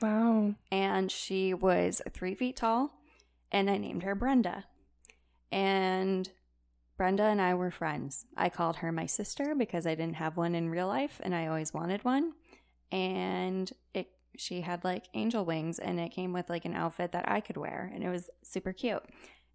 [0.00, 0.54] Wow.
[0.72, 2.98] And she was three feet tall,
[3.52, 4.64] and I named her Brenda.
[5.52, 6.30] And
[6.96, 8.26] Brenda and I were friends.
[8.36, 11.46] I called her my sister because I didn't have one in real life, and I
[11.46, 12.32] always wanted one
[12.94, 17.28] and it she had like angel wings and it came with like an outfit that
[17.28, 19.02] I could wear and it was super cute.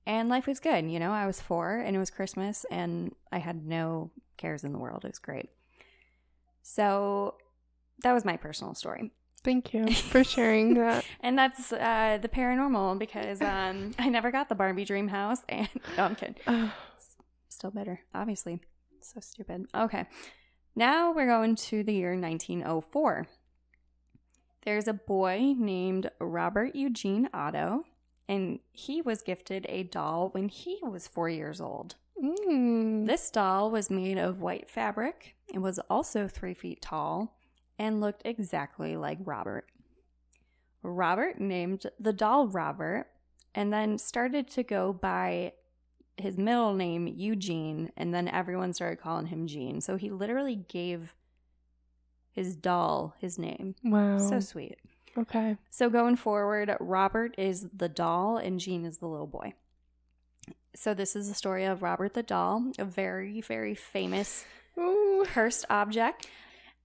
[0.05, 1.11] And life was good, you know.
[1.11, 5.03] I was 4 and it was Christmas and I had no cares in the world.
[5.03, 5.49] It was great.
[6.63, 7.35] So
[8.03, 9.11] that was my personal story.
[9.43, 11.05] Thank you for sharing that.
[11.19, 15.69] And that's uh, the paranormal because um, I never got the Barbie dream house and
[15.97, 16.35] no, I'm kidding.
[17.60, 18.62] Still better, obviously.
[19.01, 19.66] So stupid.
[19.76, 20.05] Okay.
[20.78, 23.28] Now we're going to the year 1904.
[24.64, 27.84] There's a boy named Robert Eugene Otto,
[28.30, 31.95] and he was gifted a doll when he was four years old.
[32.18, 33.05] mm.
[33.05, 37.38] This doll was made of white fabric and was also three feet tall
[37.78, 39.66] and looked exactly like Robert.
[40.82, 43.07] Robert named the doll Robert
[43.53, 45.51] and then started to go by
[46.22, 49.82] his middle name Eugene, and then everyone started calling him Gene.
[49.82, 51.13] So he literally gave
[52.32, 53.76] his doll his name.
[53.84, 54.17] Wow.
[54.17, 54.78] So sweet.
[55.17, 55.57] okay.
[55.70, 59.53] So going forward, Robert is the doll and Gene is the little boy.
[60.76, 64.45] So this is the story of Robert the doll, a very, very famous
[64.78, 65.26] Ooh.
[65.28, 66.28] cursed object.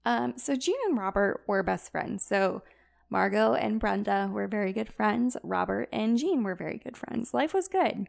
[0.03, 2.25] Um, so Gene and Robert were best friends.
[2.25, 2.63] So
[3.09, 5.37] Margot and Brenda were very good friends.
[5.43, 7.33] Robert and Gene were very good friends.
[7.33, 8.07] Life was good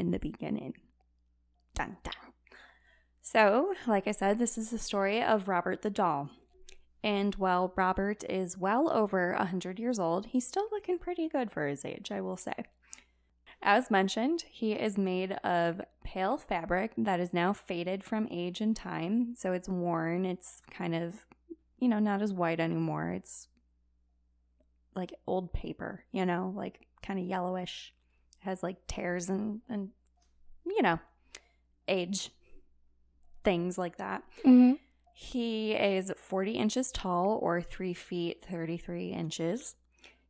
[0.00, 0.74] in the beginning.
[1.74, 2.14] Dun dun.
[3.22, 6.30] So, like I said, this is the story of Robert the doll.
[7.02, 11.66] And while Robert is well over 100 years old, he's still looking pretty good for
[11.66, 12.54] his age, I will say.
[13.62, 18.74] As mentioned, he is made of pale fabric that is now faded from age and
[18.74, 19.34] time.
[19.36, 20.24] So it's worn.
[20.24, 21.26] It's kind of,
[21.78, 23.10] you know, not as white anymore.
[23.10, 23.48] It's
[24.94, 27.94] like old paper, you know, like kind of yellowish.
[28.40, 29.90] Has like tears and, and,
[30.66, 30.98] you know,
[31.88, 32.30] age
[33.44, 34.22] things like that.
[34.44, 34.72] Mm-hmm.
[35.14, 39.74] He is 40 inches tall or 3 feet 33 inches.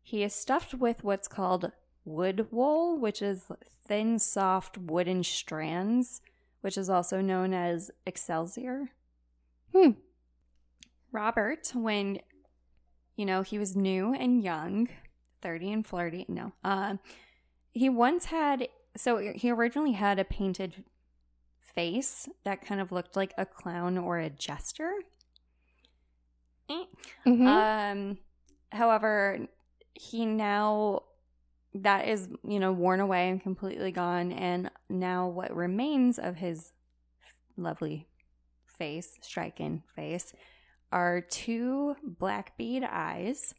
[0.02, 1.70] He is stuffed with what's called
[2.04, 3.44] wood wool, which is
[3.86, 6.20] thin, soft wooden strands,
[6.60, 8.90] which is also known as excelsior.
[9.74, 9.90] Hmm.
[11.12, 12.20] Robert, when
[13.16, 14.88] you know he was new and young,
[15.42, 16.96] 30 and flirty, no, uh,
[17.72, 20.84] he once had so he originally had a painted
[21.60, 24.92] face that kind of looked like a clown or a jester.
[26.68, 26.84] Eh.
[27.26, 27.46] Mhm.
[27.46, 28.18] Um,
[28.72, 29.46] however,
[29.94, 31.02] he now
[31.74, 36.72] that is you know worn away and completely gone, and now what remains of his
[37.56, 38.08] lovely
[38.66, 40.32] face, striking face,
[40.90, 43.54] are two black bead eyes,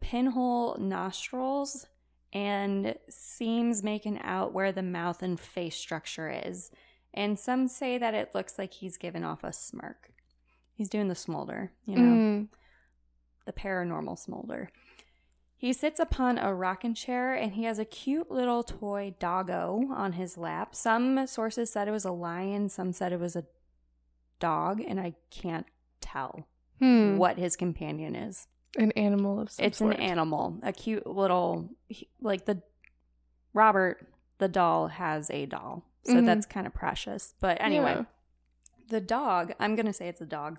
[0.00, 1.86] pinhole nostrils,
[2.32, 6.70] and seams making out where the mouth and face structure is.
[7.14, 10.10] And some say that it looks like he's given off a smirk.
[10.74, 12.48] He's doing the smolder, you know Mm.
[13.46, 14.70] the paranormal smolder.
[15.56, 20.12] He sits upon a rocking chair and he has a cute little toy doggo on
[20.12, 20.74] his lap.
[20.74, 23.44] Some sources said it was a lion, some said it was a
[24.38, 25.66] dog, and I can't
[26.00, 26.46] tell
[26.78, 27.16] Hmm.
[27.16, 28.46] what his companion is.
[28.76, 29.94] An animal of some it's sort.
[29.94, 31.70] an animal, a cute little,
[32.20, 32.62] like the
[33.54, 34.06] Robert,
[34.38, 35.84] the doll, has a doll.
[36.04, 36.26] So Mhm.
[36.26, 37.34] that's kind of precious.
[37.40, 38.04] But anyway, Yeah.
[38.88, 40.58] the dog, I'm going to say it's a dog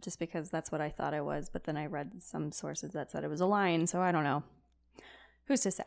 [0.00, 1.48] just because that's what I thought it was.
[1.48, 3.86] But then I read some sources that said it was a lion.
[3.86, 4.42] So I don't know.
[5.46, 5.84] Who's to say?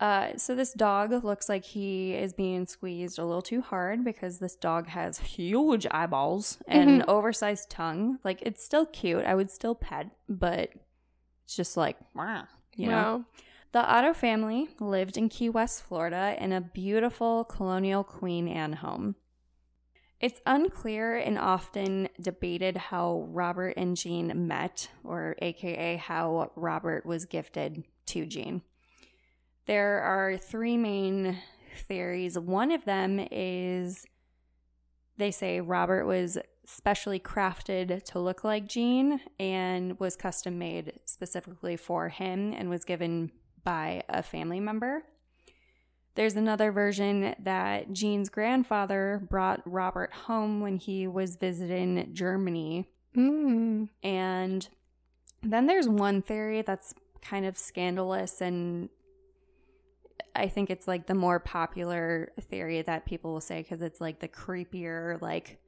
[0.00, 4.38] Uh, so this dog looks like he is being squeezed a little too hard because
[4.38, 8.18] this dog has huge eyeballs and an oversized tongue.
[8.24, 9.24] Like it's still cute.
[9.26, 10.70] I would still pet, but
[11.44, 12.44] it's just like, wow,
[12.74, 12.92] you know.
[12.92, 13.24] Wow.
[13.72, 19.14] The Otto family lived in Key West, Florida, in a beautiful colonial Queen Anne home.
[20.18, 27.26] It's unclear and often debated how Robert and Gene met, or AKA how Robert was
[27.26, 28.62] gifted to Gene.
[29.70, 31.38] There are three main
[31.86, 32.36] theories.
[32.36, 34.04] One of them is
[35.16, 41.76] they say Robert was specially crafted to look like Gene and was custom made specifically
[41.76, 43.30] for him and was given
[43.62, 45.04] by a family member.
[46.16, 52.88] There's another version that Gene's grandfather brought Robert home when he was visiting Germany.
[53.16, 53.88] Mm.
[54.02, 54.68] And
[55.44, 56.92] then there's one theory that's
[57.22, 58.88] kind of scandalous and
[60.34, 64.20] I think it's like the more popular theory that people will say because it's like
[64.20, 65.58] the creepier, like,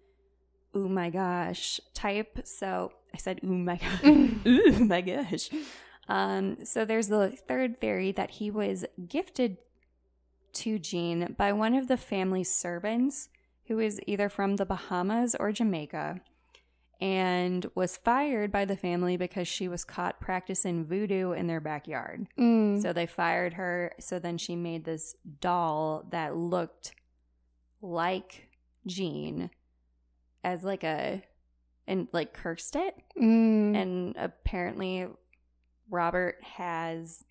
[0.74, 2.40] oh my gosh type.
[2.44, 4.02] So I said, oh my gosh.
[4.46, 5.50] ooh my gosh.
[6.08, 9.58] Um, so there's the third theory that he was gifted
[10.54, 13.28] to Gene by one of the family servants
[13.66, 16.20] who is either from the Bahamas or Jamaica
[17.02, 22.28] and was fired by the family because she was caught practicing voodoo in their backyard.
[22.38, 22.80] Mm.
[22.80, 23.92] So they fired her.
[23.98, 26.94] So then she made this doll that looked
[27.80, 28.46] like
[28.86, 29.50] Gene
[30.44, 31.24] as like a,
[31.88, 32.94] and like cursed it.
[33.20, 33.76] Mm.
[33.76, 35.08] And apparently,
[35.90, 37.24] Robert has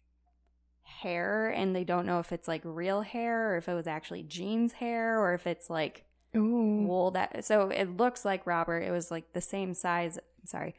[0.84, 4.24] hair, and they don't know if it's like real hair or if it was actually
[4.24, 6.03] Gene's hair or if it's like
[6.36, 6.86] Ooh.
[6.88, 7.43] wool that.
[7.45, 8.79] So it looks like Robert.
[8.79, 10.17] It was like the same size.
[10.45, 10.75] Sorry.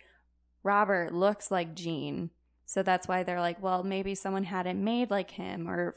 [0.62, 2.30] Robert looks like Gene.
[2.66, 5.94] So that's why they're like, well, maybe someone had it made like him, or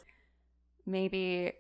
[0.86, 1.53] maybe,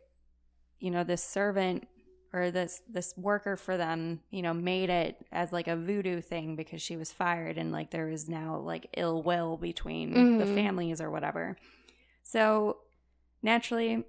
[0.79, 1.87] you know, this servant
[2.33, 6.55] or this this worker for them, you know, made it as like a voodoo thing
[6.57, 10.55] because she was fired and like there is now like ill will between the Mhm.
[10.55, 11.55] families or whatever.
[12.23, 12.77] So
[13.41, 14.03] naturally,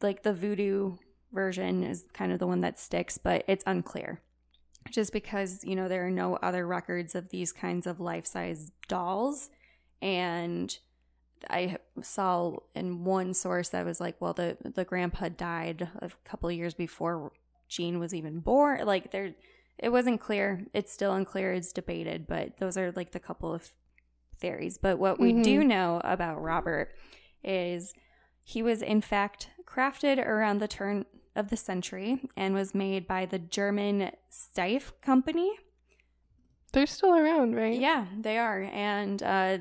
[0.00, 0.96] like the voodoo
[1.32, 4.20] version is kind of the one that sticks, but it's unclear.
[4.90, 8.70] Just because, you know, there are no other records of these kinds of life size
[8.88, 9.50] dolls.
[10.00, 10.76] And
[11.50, 16.50] I saw in one source that was like, well, the, the grandpa died a couple
[16.52, 17.32] years before
[17.68, 18.86] Gene was even born.
[18.86, 19.34] Like, there,
[19.78, 20.66] it wasn't clear.
[20.72, 21.52] It's still unclear.
[21.52, 23.70] It's debated, but those are like the couple of
[24.38, 24.78] theories.
[24.78, 25.68] But what we do mm-hmm.
[25.68, 26.94] know about Robert
[27.42, 27.92] is
[28.48, 33.26] he was, in fact, crafted around the turn of the century and was made by
[33.26, 35.50] the German Steiff Company.
[36.72, 37.78] They're still around, right?
[37.78, 38.62] Yeah, they are.
[38.62, 39.58] And uh,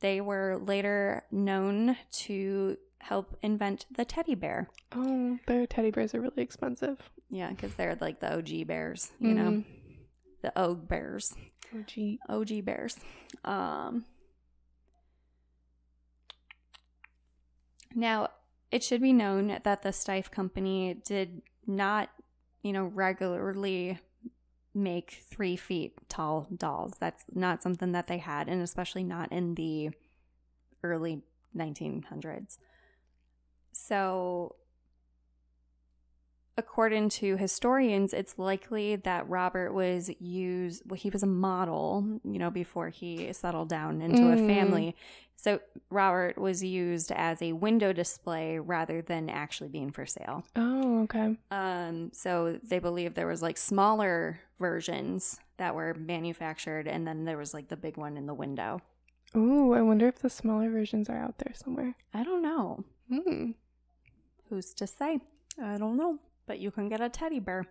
[0.00, 4.68] they were later known to help invent the teddy bear.
[4.94, 6.98] Oh, their teddy bears are really expensive.
[7.30, 9.64] Yeah, because they're like the OG bears, you know, Mhm.
[10.42, 11.34] the OG bears,
[11.74, 12.18] OG.
[12.28, 12.96] OG bears.
[13.44, 14.04] Um,
[17.94, 18.28] now,
[18.70, 22.10] it should be known that the Steiff Company did not,
[22.62, 23.98] you know, regularly
[24.74, 26.94] make three feet tall dolls.
[27.00, 29.90] That's not something that they had, and especially not in the
[30.82, 31.22] early
[31.56, 32.58] 1900s.
[33.72, 34.56] So,
[36.58, 42.38] according to historians, it's likely that Robert was used, well, he was a model, you
[42.38, 44.46] know, before he settled down into a Mm.
[44.46, 44.96] family.
[45.36, 50.44] So, Robert was used as a window display rather than actually being for sale.
[50.56, 51.36] Oh, okay.
[51.52, 57.38] Um, so they believe there was like smaller versions that were manufactured, and then there
[57.38, 58.80] was like the big one in the window.
[59.36, 61.94] Ooh, I wonder if the smaller versions are out there somewhere.
[62.12, 62.84] I don't know.
[63.08, 63.52] Hmm.
[64.48, 65.20] Who's to say?
[65.62, 66.18] I don't know.
[66.48, 67.66] But you can get a teddy bear.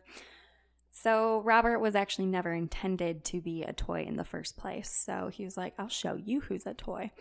[0.91, 4.89] So Robert was actually never intended to be a toy in the first place.
[4.89, 7.11] So he was like, I'll show you who's a toy.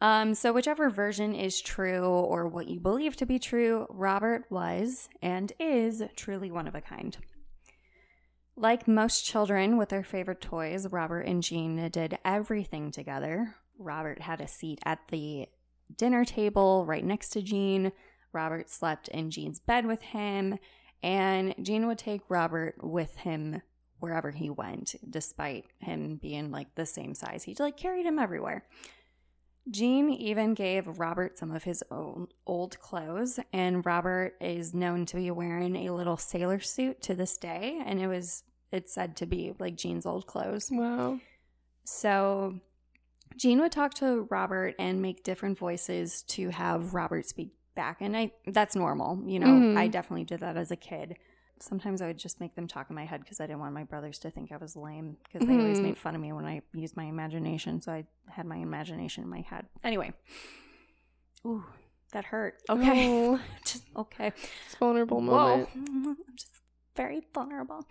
[0.00, 5.08] Um, so whichever version is true or what you believe to be true, Robert was
[5.22, 7.16] and is truly one of a kind.
[8.56, 13.54] Like most children with their favorite toys, Robert and Gene did everything together.
[13.78, 15.46] Robert had a seat at the
[15.96, 17.92] dinner table right next to Gene.
[18.32, 20.58] Robert slept in Gene's bed with him,
[21.02, 23.62] and Gene would take Robert with him
[23.98, 27.44] wherever he went, despite him being like the same size.
[27.44, 28.64] He like carried him everywhere.
[29.68, 35.16] Gene even gave Robert some of his own old clothes, and Robert is known to
[35.16, 39.26] be wearing a little sailor suit to this day, and it was it's said to
[39.26, 40.68] be like Gene's old clothes.
[40.70, 41.18] Wow.
[41.84, 42.60] So
[43.36, 48.16] Gene would talk to Robert and make different voices to have Robert speak back, and
[48.16, 49.22] I that's normal.
[49.24, 49.76] You know, Mhm.
[49.76, 51.16] I definitely did that as a kid.
[51.60, 53.84] Sometimes I would just make them talk in my head because I didn't want my
[53.84, 56.60] brothers to think I was lame because they always made fun of me when I
[56.74, 57.80] used my imagination.
[57.80, 59.66] So I had my imagination in my head.
[59.82, 60.12] Anyway,
[61.46, 61.64] ooh,
[62.12, 62.60] that hurt.
[62.68, 64.32] Okay, Oh, just okay.
[64.66, 65.66] it's vulnerable Whoa.
[65.74, 66.50] I'm just
[66.94, 67.86] very vulnerable.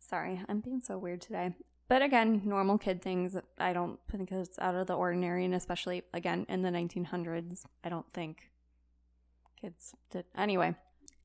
[0.00, 1.54] Sorry, I'm being so weird today.
[1.88, 3.36] But again, normal kid things.
[3.58, 7.88] I don't think it's out of the ordinary, and especially again in the 1900s, I
[7.88, 8.50] don't think
[9.60, 10.24] kids did.
[10.36, 10.74] Anyway,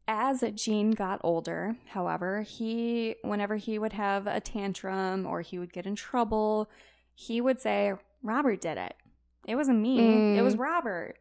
[0.07, 5.73] as Gene got older, however, he whenever he would have a tantrum or he would
[5.73, 6.69] get in trouble,
[7.13, 8.95] he would say, "Robert did it.
[9.47, 10.37] It wasn't me.
[10.37, 10.59] It was Mm.
[10.59, 11.15] Robert."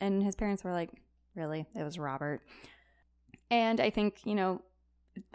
[0.00, 0.90] And his parents were like,
[1.34, 1.66] "Really?
[1.74, 2.40] It was Robert."
[3.50, 4.62] And I think, you know,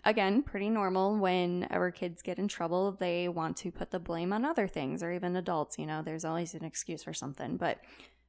[0.06, 4.46] again, pretty normal whenever kids get in trouble, they want to put the blame on
[4.46, 7.58] other things or even adults, you know, there's always an excuse for something.
[7.58, 7.80] But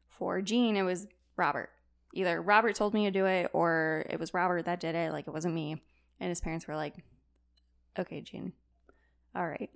[0.08, 1.06] for Gene, it was
[1.36, 1.70] Robert.
[2.14, 5.26] Either Robert told me to do it or it was Robert that did it, like
[5.26, 5.82] it wasn't me.
[6.20, 6.94] And his parents were like,
[7.98, 8.52] okay, Gene,
[9.34, 9.70] all right.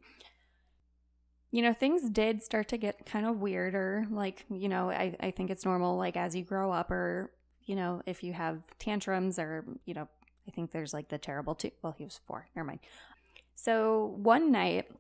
[1.51, 4.07] You know, things did start to get kind of weirder.
[4.11, 7.32] Like, you know, I, I think it's normal, like, as you grow up, or,
[7.64, 10.09] you know, if you have tantrums, or, you know,
[10.47, 11.70] I think there's like the terrible two.
[11.82, 12.47] Well, he was four.
[12.55, 12.80] Never mind.
[13.55, 14.91] So one night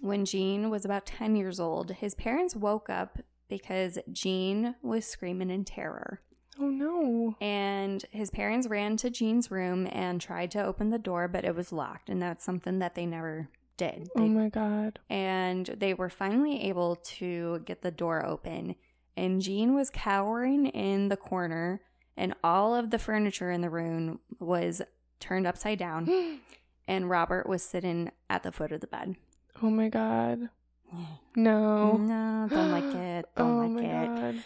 [0.00, 3.18] when Gene was about 10 years old, his parents woke up
[3.48, 6.20] because Gene was screaming in terror.
[6.60, 7.34] Oh no.
[7.40, 11.54] And his parents ran to Gene's room and tried to open the door, but it
[11.56, 12.08] was locked.
[12.08, 14.08] And that's something that they never did.
[14.16, 15.00] Oh my god.
[15.10, 18.76] and they were finally able to get the door open.
[19.16, 21.80] And Gene was cowering in the corner,
[22.16, 24.80] and all of the furniture in the room was
[25.20, 26.40] turned upside down.
[26.86, 29.16] And Robert was sitting at the foot of the bed.
[29.62, 30.50] oh my god.
[31.36, 31.96] No.
[31.96, 33.26] No, don't like it.
[33.36, 34.06] Don't oh like my it.
[34.34, 34.44] god.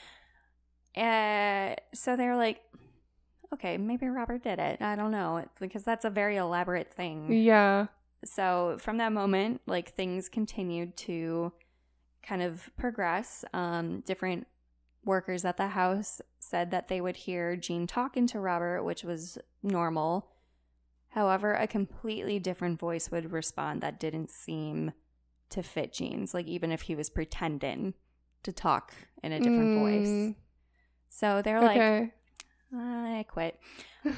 [0.96, 2.60] Uh, so they're like,
[3.54, 4.80] okay, maybe Robert did it.
[4.82, 5.44] I don't know.
[5.60, 7.32] Because that's a very elaborate thing.
[7.32, 7.86] Yeah.
[8.24, 11.52] so from that moment like things continued to
[12.20, 14.46] kind of progress um different
[15.04, 19.38] workers at the house said that they would hear Gene talking to Robert which was
[19.62, 20.26] normal
[21.10, 24.92] however a completely different voice would respond that didn't seem
[25.50, 27.94] to fit Gene's like even if he was pretending
[28.42, 30.34] to talk in a different voice Mm,
[31.08, 31.76] so they're like.
[32.74, 33.58] I quit.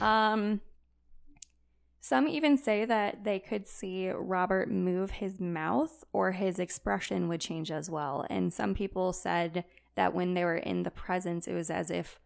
[0.00, 0.60] Um,
[2.00, 7.40] some even say that they could see Robert move his mouth or his expression would
[7.40, 8.26] change as well.
[8.28, 9.64] And some people said
[9.94, 12.18] that when they were in the presence, it was as if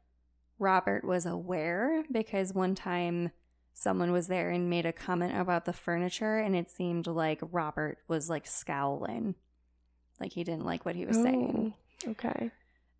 [0.58, 3.32] Robert was aware because one time
[3.74, 7.98] someone was there and made a comment about the furniture, and it seemed like Robert
[8.06, 9.34] was like scowling,
[10.20, 11.74] like he didn't like what he was saying.
[12.06, 12.50] Oh, Okay.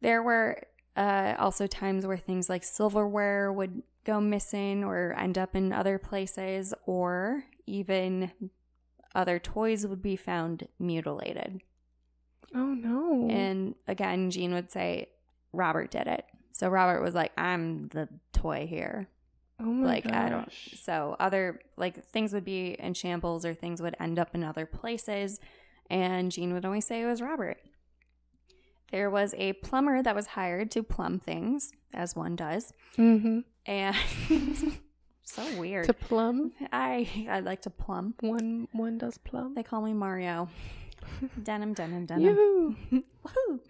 [0.01, 0.61] There were
[0.97, 5.99] uh, also times where things like silverware would go missing or end up in other
[5.99, 8.31] places, or even
[9.15, 11.61] other toys would be found mutilated.
[12.55, 13.29] Oh no.
[13.31, 15.09] And again, Gene would say,
[15.53, 16.25] Robert did it.
[16.53, 19.09] So Robert was like, I'm the toy here.
[19.61, 20.15] oh my like, gosh.
[20.15, 20.53] I don't.
[20.53, 24.67] So other, like, things would be in shambles or things would end up in other
[24.67, 25.41] places.
[25.91, 27.59] And Gene would always say it was Robert.
[28.91, 32.73] There was a plumber that was hired to plumb things, as one does.
[32.97, 33.41] Mm-hmm.
[33.67, 33.97] And
[35.25, 35.87] so weird.
[35.87, 36.53] To plum.
[36.73, 38.15] I I like to plumb.
[38.21, 39.55] One one does plum.
[39.55, 40.49] They call me Mario.
[41.43, 42.25] denim, denim, denim.
[42.25, 42.77] Yoo-hoo.
[43.27, 43.61] Woohoo.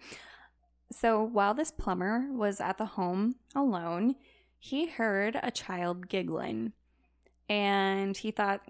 [0.91, 4.15] So while this plumber was at the home alone,
[4.59, 6.73] he heard a child giggling.
[7.49, 8.61] And he thought,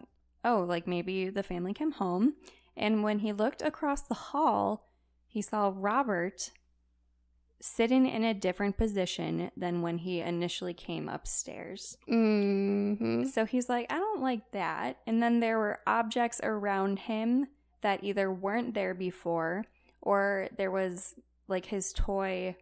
[0.44, 2.36] oh, like maybe the family came home.
[2.76, 4.90] And when he looked across the hall,
[5.36, 6.52] he saw Robert
[7.60, 11.98] sitting in a different position than when he initially came upstairs.
[12.10, 13.26] Mm-hmm.
[13.26, 15.00] So he's like, I don't like that.
[15.06, 17.48] And then there were objects around him
[17.82, 19.66] that either weren't there before
[20.02, 21.16] or there was
[21.50, 22.56] like his toy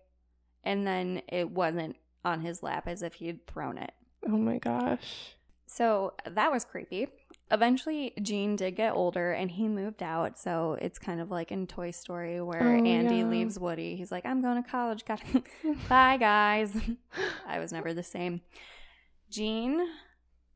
[0.63, 1.95] and then it wasn't
[2.25, 3.91] on his lap as if he had thrown it.
[4.27, 5.35] Oh my gosh.
[5.67, 7.09] So that was creepy.
[7.51, 10.39] Eventually, Gene did get older and he moved out.
[10.39, 13.25] So it's kind of like in Toy Story where Oh, Andy yeah.
[13.25, 13.95] leaves Woody.
[13.95, 15.05] He's like, I'm going to college.
[15.07, 15.21] Got
[15.87, 16.75] Bye, guys.
[17.47, 18.41] I was never the same.
[19.29, 19.85] Gene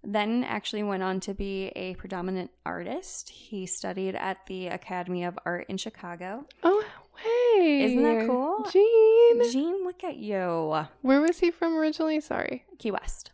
[0.04, 3.30] then actually went on to be a predominant artist.
[3.30, 6.46] He studied at the Academy of Art in Chicago.
[6.64, 6.84] Oh
[7.18, 7.84] hey.
[7.84, 8.64] Isn't that cool?
[8.72, 9.52] Gene.
[9.52, 10.86] Gene, look at you.
[11.02, 12.22] Where was he from originally?
[12.22, 12.64] Sorry.
[12.78, 13.32] Key West.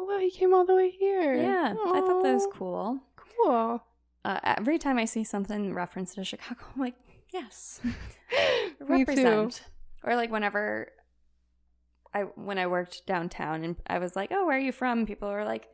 [0.00, 1.34] Oh wow, he came all the way here.
[1.34, 3.00] Yeah, I thought that was cool.
[3.16, 3.82] Cool.
[4.24, 6.94] Uh, every time I see something referenced to Chicago, I'm like,
[7.32, 7.80] yes,
[8.80, 9.62] represent.
[10.02, 10.90] Or like whenever
[12.14, 15.04] I when I worked downtown and I was like, oh, where are you from?
[15.04, 15.68] People were like,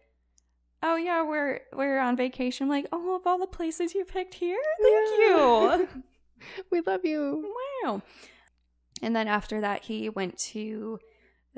[0.82, 2.64] oh yeah, we're we're on vacation.
[2.64, 5.88] I'm like, oh, of all the places you picked here, thank you.
[6.70, 7.50] We love you.
[7.82, 8.02] wow.
[9.00, 10.98] And then after that, he went to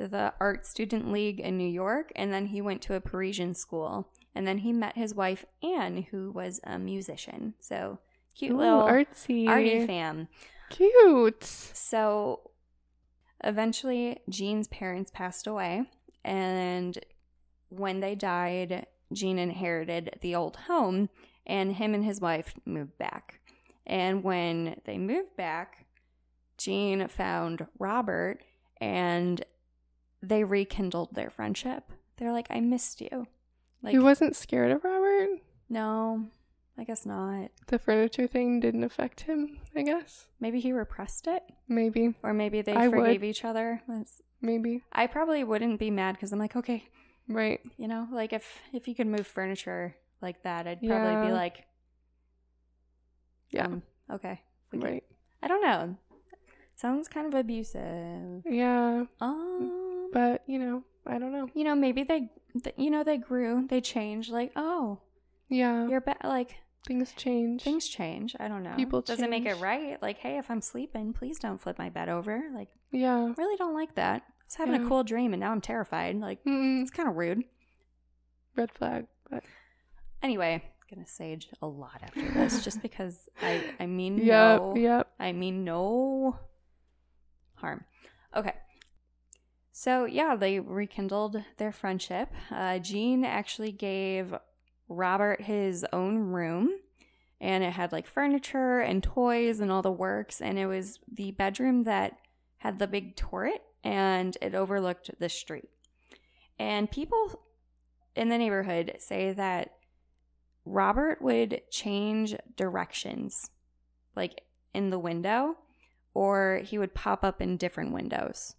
[0.07, 4.09] the Art Student League in New York, and then he went to a Parisian school.
[4.35, 7.55] And then he met his wife, Anne, who was a musician.
[7.59, 7.99] So
[8.37, 9.49] cute Ooh, little artsy.
[9.49, 10.29] arty fam.
[10.71, 11.43] Cute.
[11.43, 12.51] So
[13.43, 15.85] eventually, Gene's parents passed away.
[16.25, 16.99] And
[17.71, 21.09] when they died, Gene inherited the old home,
[21.47, 23.41] and him and his wife moved back.
[23.87, 25.87] And when they moved back,
[26.59, 28.41] Gene found Robert
[28.81, 29.45] and
[30.23, 31.85] they rekindled their friendship.
[32.17, 33.27] They're like, I missed you.
[33.83, 35.29] Like, he wasn't scared of Robert.
[35.69, 36.27] no,
[36.77, 37.51] I guess not.
[37.69, 39.59] The furniture thing didn't affect him.
[39.77, 40.27] I guess.
[40.41, 42.15] Maybe he repressed it, Maybe.
[42.23, 42.97] or maybe they I would.
[42.99, 43.83] forgave each other.
[43.87, 44.83] That's- Maybe.
[44.93, 46.85] I probably wouldn't be mad because I'm like, okay,
[47.29, 47.61] Right.
[47.77, 51.27] you know, like if if you could move furniture like that, I'd probably Yeah.
[51.27, 51.65] be like,
[53.51, 53.67] Yeah.
[53.67, 54.41] um, okay,
[54.73, 55.03] Right.
[55.43, 55.97] I don't know.
[56.77, 58.43] Sounds kind of abusive.
[58.47, 59.07] Yeah.
[59.21, 61.49] Um, But you know, I don't know.
[61.55, 62.31] you know, maybe they,
[62.63, 64.31] th- you know, they grew, they changed.
[64.31, 65.01] Like, oh,
[65.49, 65.87] Yeah.
[65.89, 66.57] you're be- like
[66.87, 67.63] Things change.
[67.63, 68.35] things change.
[68.41, 68.75] I don't know.
[68.77, 70.01] People doesn't make it right.
[70.01, 72.43] Like, hey, if I'm sleeping, please don't flip my bed over.
[72.55, 73.17] Like, Yeah.
[73.19, 74.23] I really don't like that.
[74.23, 74.87] I was having Yeah.
[74.87, 76.17] a cool dream and now I'm terrified.
[76.21, 76.83] Like, Mm-mm.
[76.83, 77.43] it's kind of rude.
[78.57, 79.07] Red flag.
[79.31, 79.45] But
[80.23, 84.61] Anyway, gonna sage a lot after this, just because I I mean yep.
[84.61, 85.09] no, Yep.
[85.21, 86.39] I mean no
[87.57, 87.85] harm.
[88.35, 88.55] Okay.
[89.79, 92.31] So yeah, they rekindled their friendship.
[92.51, 94.35] Uh, Gene actually gave
[94.89, 96.71] Robert his own room,
[97.41, 101.31] and it had like furniture and toys and all the works, and it was the
[101.31, 102.19] bedroom that
[102.57, 105.71] had the big turret, and it overlooked the street.
[106.59, 107.41] And people
[108.17, 109.77] in the neighborhood say that
[110.65, 113.53] Robert would change directions,
[114.17, 114.41] like
[114.75, 115.55] in the window,
[116.15, 118.57] or he would pop up in different windows.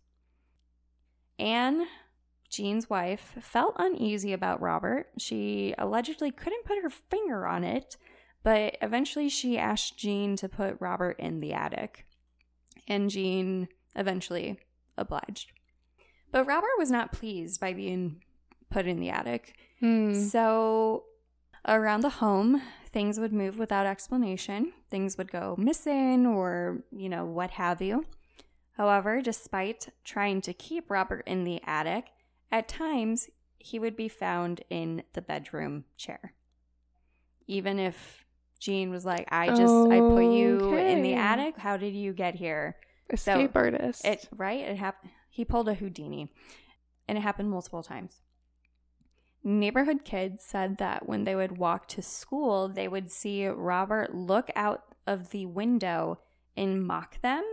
[1.39, 1.87] Anne,
[2.49, 5.07] Gene's wife, felt uneasy about Robert.
[5.17, 7.97] She allegedly couldn't put her finger on it,
[8.43, 12.05] but eventually she asked Gene to put Robert in the attic.
[12.87, 14.59] And Gene eventually
[14.97, 15.51] obliged.
[16.31, 18.21] But Robert was not pleased by being
[18.69, 19.55] put in the attic.
[19.79, 20.13] Hmm.
[20.13, 21.05] So,
[21.67, 22.61] around the home,
[22.91, 24.73] things would move without explanation.
[24.89, 28.05] Things would go missing or, you know, what have you.
[28.79, 32.05] However, despite trying to keep Robert in the attic,
[32.49, 36.33] at times he would be found in the bedroom chair.
[37.45, 38.23] Even if
[38.57, 41.57] Gene was like, I just, I put you in the attic.
[41.57, 42.77] How did you get here?
[43.11, 44.05] Escape artist.
[44.05, 44.61] It right?
[44.61, 45.11] It happened.
[45.29, 46.31] He pulled a Houdini,
[47.05, 48.21] and it happened multiple times.
[49.43, 54.49] Neighborhood kids said that when they would walk to school, they would see Robert look
[54.55, 56.19] out of the window
[56.55, 57.43] and mock them.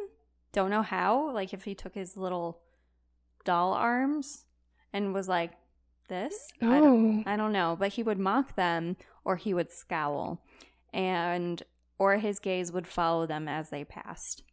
[0.56, 1.32] Don't know how.
[1.32, 2.62] Like if he took his little
[3.44, 4.46] doll arms
[4.90, 5.52] and was like
[6.08, 6.48] this.
[6.62, 7.30] I don't, oh.
[7.30, 10.42] I don't know, but he would mock them or he would scowl
[10.94, 11.62] and
[11.98, 14.44] or his gaze would follow them as they passed.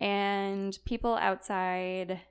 [0.00, 2.22] And people outside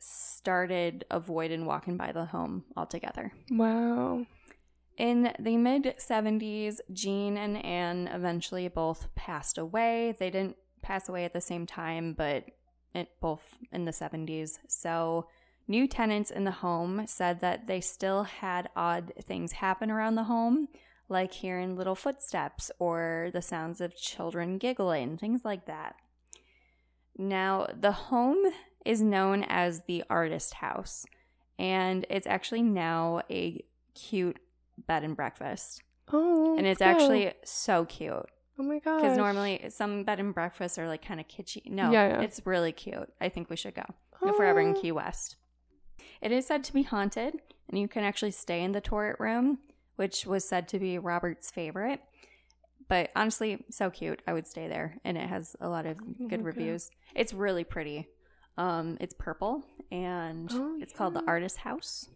[0.00, 3.30] started avoiding walking by the home altogether.
[3.50, 4.24] Wow.
[4.96, 10.16] In the mid 70s, Gene and Anne eventually both passed away.
[10.18, 12.44] They didn't pass away at the same time, but
[12.94, 14.58] it, both in the 70s.
[14.68, 15.28] So,
[15.66, 20.24] new tenants in the home said that they still had odd things happen around the
[20.24, 20.68] home,
[21.08, 25.96] like hearing little footsteps or the sounds of children giggling, things like that.
[27.16, 28.44] Now, the home
[28.84, 31.04] is known as the Artist House,
[31.58, 33.64] and it's actually now a
[33.94, 34.38] cute
[34.86, 35.82] bed and breakfast.
[36.12, 36.56] Oh.
[36.56, 38.26] And it's let's actually so cute
[38.58, 38.96] Oh my god.
[39.00, 41.64] because normally some bed and breakfasts are like kind of kitschy.
[41.70, 42.20] No, Yeah, yeah.
[42.22, 43.12] it's really cute.
[43.20, 43.84] I think we should go
[44.26, 44.80] if we're ever in Oh.
[44.80, 45.36] Key West.
[46.20, 47.34] It is said to be haunted,
[47.68, 49.58] and you can actually stay in the turret room,
[49.96, 52.00] which was said to be Robert's favorite.
[52.88, 54.22] But honestly, so cute.
[54.26, 56.42] I would stay there, and it has a lot of good Okay.
[56.42, 56.90] reviews.
[57.14, 58.08] It's really pretty.
[58.56, 61.22] Um, it's purple, and Oh, it's called the.
[61.28, 62.08] Artist House.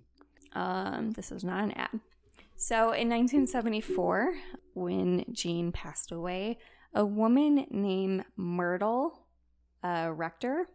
[0.54, 2.00] Um, this is not an ad.
[2.62, 4.36] So in 1974,
[4.74, 6.58] when Gene passed away,
[6.94, 9.26] a woman named Myrtle
[9.82, 10.68] uh, Rector,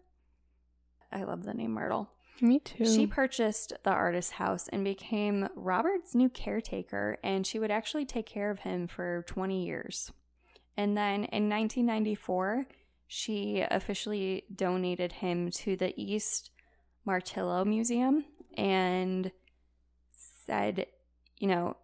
[1.14, 2.10] I love the name Myrtle,
[2.42, 2.86] Me too.
[2.86, 8.26] she purchased the artist's house and became Robert's new caretaker, and she would actually take
[8.26, 10.12] care of him for 20 years.
[10.76, 12.68] And then in 1994,
[13.08, 16.52] she officially donated him to the East
[17.06, 18.26] Martello Museum
[18.58, 19.32] and
[20.12, 20.88] said,
[21.40, 21.78] you know,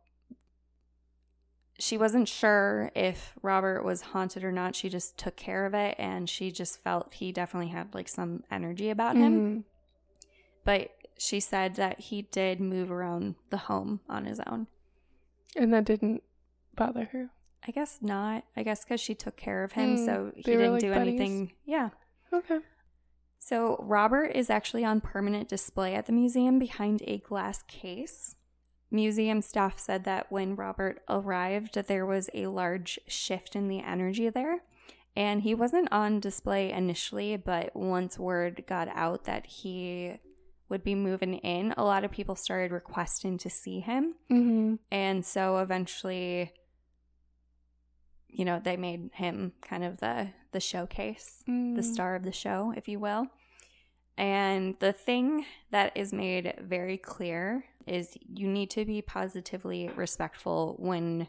[1.80, 4.76] she wasn't sure if Robert was haunted or not.
[4.76, 8.44] She just took care of it and she just felt he definitely had like some
[8.52, 9.64] energy about him Mhm.
[10.64, 14.68] but she said that he did move around the home on his own.
[15.56, 16.24] And that didn't
[16.76, 17.30] bother her.
[17.68, 18.44] I guess not.
[18.58, 21.20] I guess because she took care of him, Hmm, so he didn't like, do buddies?
[21.20, 21.54] anything.
[21.66, 21.90] Yeah.
[22.32, 22.60] Okay.
[23.40, 28.36] So Robert is actually on permanent display at the museum behind a glass case.
[28.94, 34.30] Museum staff said that when Robert arrived, there was a large shift in the energy
[34.30, 34.60] there.
[35.16, 40.20] And he wasn't on display initially, but once word got out that he
[40.70, 44.16] would be moving in, a lot of people started requesting to see him.
[44.32, 44.76] Mm-hmm.
[44.92, 46.52] And so eventually,
[48.28, 51.76] you know, they made him kind of the the showcase, Mm.
[51.76, 53.28] the star of the show, if you will.
[54.18, 60.76] And the thing that is made very clear is you need to be positively respectful
[60.80, 61.28] when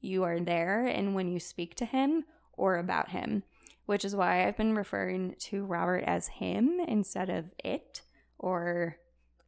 [0.00, 3.42] you are there and when you speak to him or about him,
[3.86, 8.02] which is why I've been referring to Robert as him instead of it
[8.38, 8.96] or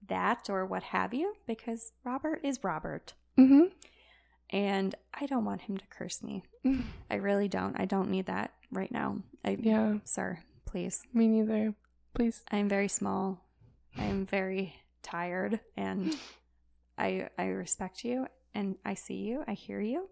[0.09, 3.15] that or what have you, because Robert is Robert.
[3.39, 3.67] Mm-hmm.
[4.51, 6.43] And I don't want him to curse me.
[6.65, 6.85] Mm.
[7.11, 7.79] I really don't.
[7.81, 9.19] I don't need that right now.
[9.45, 9.95] I, Yeah.
[10.05, 11.03] Sir, please.
[11.15, 11.75] Me neither.
[12.15, 12.43] Please.
[12.51, 13.41] I'm very small.
[13.97, 16.17] I'm very tired and
[16.99, 19.45] I I respect you and I see you.
[19.47, 20.09] I hear you.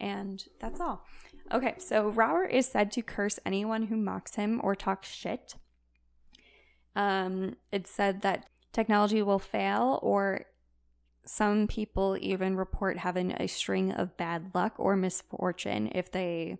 [0.00, 1.04] And that's all.
[1.52, 5.56] Okay, so Robert is said to curse anyone who mocks him or talks shit.
[6.96, 10.46] Um, it's said that technology will fail, or
[11.26, 16.58] some people even report having a string of bad luck or misfortune if they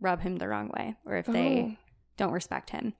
[0.00, 1.76] rub him the wrong way or if they Oh.
[2.16, 2.94] don't respect him.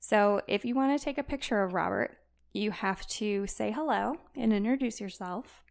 [0.00, 2.16] So if you want to take a picture of Robert,
[2.52, 5.62] you have to say hello and introduce yourself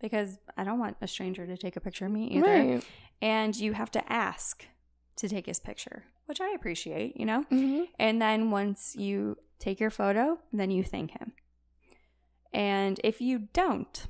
[0.00, 2.46] because I don't want a stranger to take a picture of me either.
[2.46, 2.84] Right.
[3.20, 4.66] And you have to ask
[5.16, 7.44] to take his picture, which I appreciate, you know?
[7.50, 7.84] Mm-hmm.
[7.98, 11.32] And then once you take your photo, then you thank him.
[12.52, 14.06] And if you don't,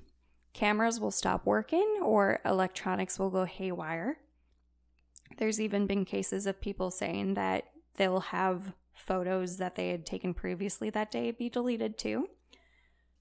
[0.52, 4.18] cameras will stop working or electronics will go haywire.
[5.38, 7.64] There's even been cases of people saying that
[7.96, 12.28] they'll have photos that they had taken previously that day be deleted too.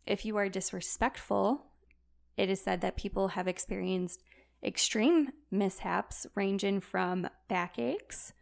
[0.05, 1.65] If you are disrespectful,
[2.37, 4.23] it is said that people have experienced
[4.63, 8.33] extreme mishaps ranging from backaches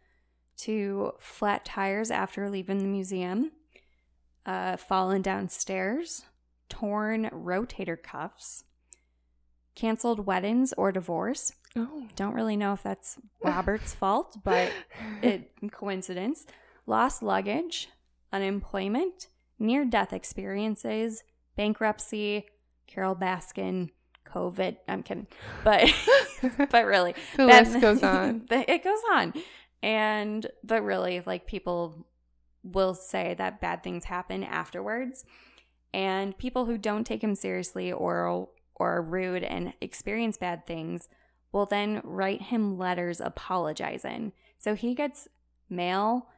[0.58, 3.52] to flat tires after leaving the museum,
[4.46, 6.24] uh, falling downstairs,
[6.68, 8.64] torn rotator cuffs,
[9.74, 11.52] canceled weddings or divorce.
[11.76, 12.08] Oh.
[12.16, 14.72] Don't really know if that's Robert's fault, but
[15.22, 16.44] it coincidence.
[16.88, 17.90] Lost luggage,
[18.32, 19.26] unemployment,
[19.58, 21.22] near death experiences,
[21.54, 22.46] bankruptcy,
[22.86, 23.90] Carole Baskin,
[24.26, 24.78] COVID.
[24.88, 25.26] I'm kidding,
[25.64, 25.92] but
[26.70, 28.46] but really, the list goes on.
[28.50, 29.34] it goes on,
[29.82, 32.06] and but really, like people
[32.62, 35.26] will say that bad things happen afterwards,
[35.92, 41.06] and people who don't take him seriously or or are rude and experience bad things
[41.52, 44.32] will then write him letters apologizing.
[44.56, 45.28] So he gets
[45.68, 46.28] mail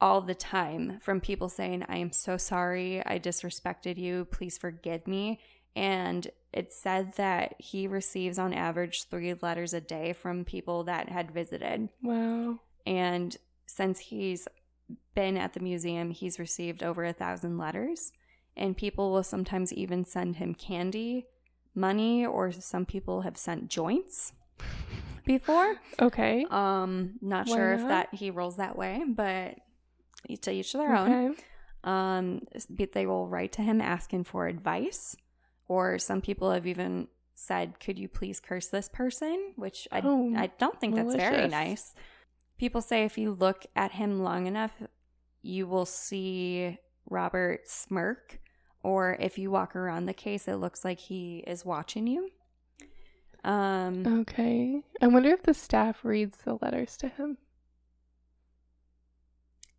[0.00, 3.04] all the time from people saying, I am so sorry.
[3.04, 4.26] I disrespected you.
[4.26, 5.40] Please forgive me.
[5.74, 11.08] And it said that he receives on average three letters a day from people that
[11.08, 11.88] had visited.
[12.02, 12.60] Wow.
[12.86, 13.36] And
[13.66, 14.48] since he's
[15.14, 18.12] been at the museum, he's received over a thousand letters.
[18.56, 21.26] And people will sometimes even send him candy,
[21.74, 24.32] money, or some people have sent joints
[25.24, 25.76] before.
[26.00, 26.46] Okay.
[26.50, 29.56] Um, not Why sure if that he rolls that way, but
[30.42, 31.12] to each to their own.
[31.12, 31.42] Okay.
[31.84, 32.40] Um,
[32.92, 35.16] they will write to him asking for advice,
[35.68, 40.34] or some people have even said, "Could you please curse this person?" Which I Oh,
[40.36, 41.94] I don't think that's very nice.
[42.58, 44.72] People say if you look at him long enough,
[45.42, 46.78] you will see
[47.08, 48.40] Robert smirk,
[48.82, 52.30] or if you walk around the case, it looks like he is watching you.
[53.44, 54.82] Um, Okay.
[55.00, 57.38] I wonder if the staff reads the letters to him.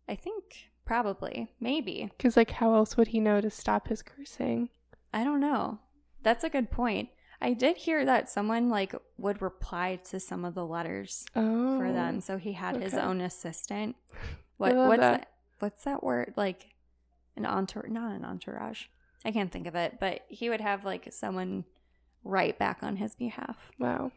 [0.08, 2.10] I think probably, maybe.
[2.16, 4.70] Because, like, how else would he know to stop his cursing?
[5.12, 5.78] I don't know.
[6.22, 7.10] That's a good point.
[7.40, 11.78] I did hear that someone like would reply to some of the letters Oh.
[11.78, 13.96] for them, oh, so he had his own assistant.
[14.56, 15.20] What what's that.
[15.20, 15.28] that.
[15.60, 16.34] What's that word?
[16.36, 16.74] Like
[17.36, 17.90] an entourage?
[17.92, 18.86] Not an entourage.
[19.24, 21.64] I can't think of it, but he would have like someone
[22.24, 23.56] write back on his behalf.
[23.78, 24.10] Wow.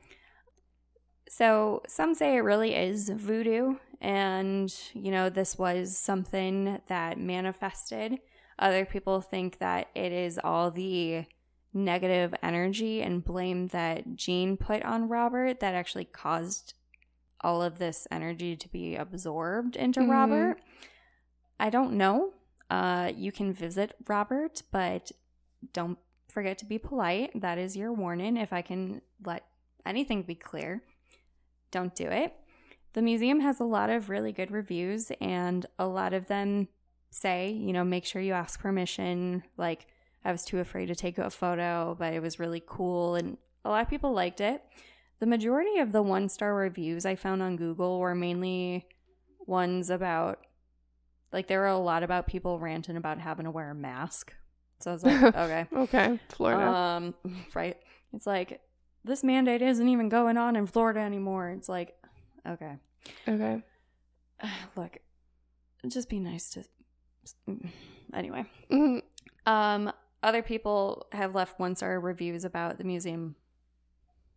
[1.34, 8.20] So some say it really is voodoo, and you know, this was something that manifested.
[8.60, 11.24] Other people think that it is all the
[11.74, 16.74] negative energy and blame that Gene put on Robert that actually caused
[17.40, 20.10] all of this energy to be absorbed into Mhm.
[20.10, 20.58] Robert.
[21.58, 22.34] I don't know.
[22.70, 25.14] Uh, you can visit Robert, but
[25.72, 25.98] don't
[26.28, 27.32] forget to be polite.
[27.40, 28.36] That is your warning.
[28.36, 29.45] If I can let
[29.86, 30.84] anything be clear,
[31.72, 32.34] don't do it.
[32.93, 36.68] The museum has a lot of really good reviews, and a lot of them
[37.10, 39.43] say, you know, make sure you ask permission.
[39.57, 39.88] Like,
[40.26, 43.69] I was too afraid to take a photo, but it was really cool, and a
[43.69, 44.61] lot of people liked it.
[45.19, 48.88] The majority of the one star reviews I found on Google were mainly
[49.45, 50.45] ones about,
[51.31, 54.34] like, there were a lot about people ranting about having to wear a mask.
[54.80, 55.68] So I was like, okay.
[55.73, 56.19] Okay.
[56.30, 56.68] Florida.
[56.68, 57.14] Um,
[57.53, 57.77] right.
[58.14, 58.60] It's like
[59.03, 61.49] this mandate isn't even going on in Florida anymore.
[61.49, 61.95] It's like,
[62.48, 62.78] okay,
[63.28, 63.61] okay.
[64.76, 64.98] look,
[65.88, 66.64] just be nice to.
[68.14, 69.02] Anyway, Mhm.
[69.45, 69.91] um,
[70.23, 73.36] other people have left one star reviews about the museum,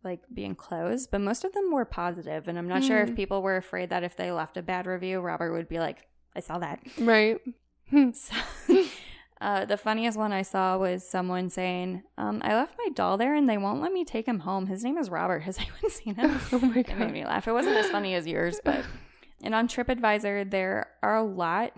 [0.03, 3.15] like being closed, but most of them were positive, and I'm not sure if Hmm.
[3.15, 6.39] people were afraid that if they left a bad review, Robert would be like, "I
[6.39, 7.39] saw that." Right.
[8.13, 8.35] So,
[9.41, 13.35] uh, the funniest one I saw was someone saying, um, I left my doll there
[13.35, 14.67] and they won't let me take him home.
[14.67, 15.41] His name is Robert.
[15.41, 16.39] Has anyone seen him?
[16.51, 17.47] oh my It made me laugh.
[17.47, 18.83] It wasn't as funny as yours, but.
[19.43, 21.73] And on TripAdvisor, there are a lot.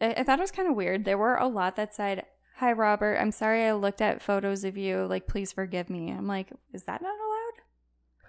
[0.00, 1.04] I, I thought it was kind of weird.
[1.04, 2.24] There were a lot that said,
[2.56, 3.18] Hi, Robert.
[3.20, 5.04] I'm sorry I looked at photos of you.
[5.04, 6.10] Like, please forgive me.
[6.10, 7.52] I'm like, Is that not allowed?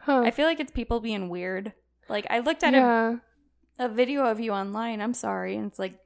[0.02, 0.28] Huh.
[0.28, 1.72] I feel like it's people being weird.
[2.10, 3.16] Like, I looked at yeah.
[3.80, 5.02] a, a video of you online.
[5.02, 5.56] I'm sorry.
[5.56, 5.98] And it's like,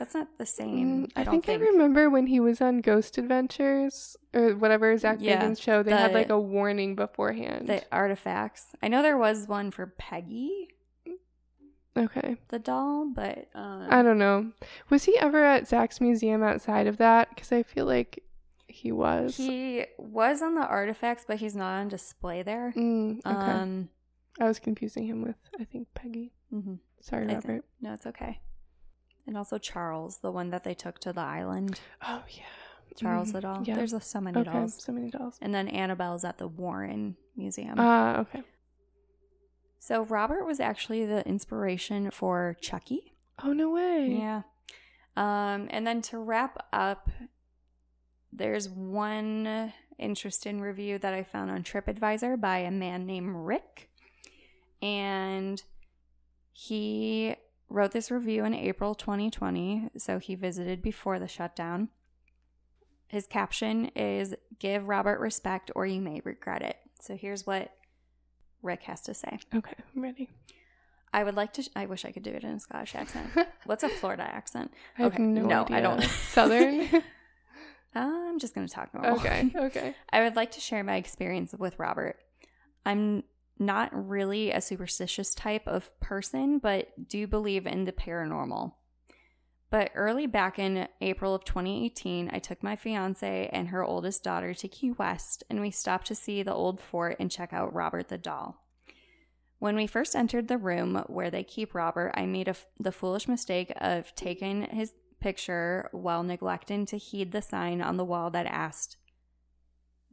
[0.00, 1.06] that's not the same.
[1.06, 1.62] Mm, I I think, think.
[1.62, 5.90] I remember when he was on Ghost Adventures or whatever Zak Yeah, Bagans show, they
[5.92, 7.68] had like a warning beforehand.
[7.68, 8.66] the artifacts.
[8.82, 10.68] I know there was one for Peggy,
[11.96, 12.36] okay.
[12.48, 14.52] the doll, but um, I don't know.
[14.88, 17.28] Was he ever at Zak's museum outside of that?
[17.30, 18.22] Because I feel like
[18.68, 19.36] he was.
[19.36, 22.72] he was on the artifacts, but he's not on display there.
[22.76, 23.28] Mm, okay.
[23.36, 23.88] Um,
[24.40, 26.32] I was confusing him with, I think, Peggy.
[26.52, 26.78] mhm.
[27.02, 27.64] Sorry, I Robert.
[27.80, 28.40] no, it's okay.
[29.30, 31.78] And also Charles, the one that they took to the island.
[32.02, 32.42] Oh, yeah.
[32.96, 33.32] Charles Mhm.
[33.34, 33.62] the doll.
[33.62, 33.76] Yeah.
[33.76, 34.50] There's so many okay.
[34.50, 34.82] dolls.
[34.82, 35.38] So many dolls.
[35.40, 37.76] And then Annabelle's at the Warren Museum.
[37.78, 38.42] Ah, okay.
[39.78, 43.14] so Robert was actually the inspiration for Chucky.
[43.44, 44.16] Oh, no way.
[44.18, 44.42] Yeah.
[45.16, 47.08] Um, and then to wrap up,
[48.32, 53.90] there's one interesting review that I found on TripAdvisor by a man named Rick.
[54.82, 55.62] And
[56.52, 57.36] he
[57.70, 59.90] wrote this review in April 2020.
[59.96, 61.88] So he visited before the shutdown.
[63.06, 66.76] his caption is Give Robert respect or you may regret it.
[67.00, 67.72] So here's what
[68.62, 69.38] Rick has to say.
[69.54, 70.28] Okay, I'm ready.
[71.12, 71.62] I would like to.
[71.62, 73.30] Sh- I wish I could do it in a Scottish accent.
[73.64, 74.70] What's a Florida accent?
[74.98, 75.76] I have Okay, no, no, idea.
[75.76, 76.02] I don't.
[76.30, 76.88] Southern?
[77.94, 79.18] I'm just going to talk normal.
[79.18, 79.94] okay, okay.
[80.12, 82.16] I would like to share my experience with Robert.
[82.86, 83.24] I'm
[83.60, 88.72] not really a superstitious type of person, but do believe in the paranormal.
[89.70, 94.52] But early back in April of 2018, I took my fiance and her oldest daughter
[94.54, 98.08] to Key West, and we stopped to see the old fort and check out Robert
[98.08, 98.66] the doll.
[99.60, 103.72] When we first entered the room where they keep Robert, I made the foolish mistake
[103.80, 108.96] of taking his picture while neglecting to heed the sign on the wall that asked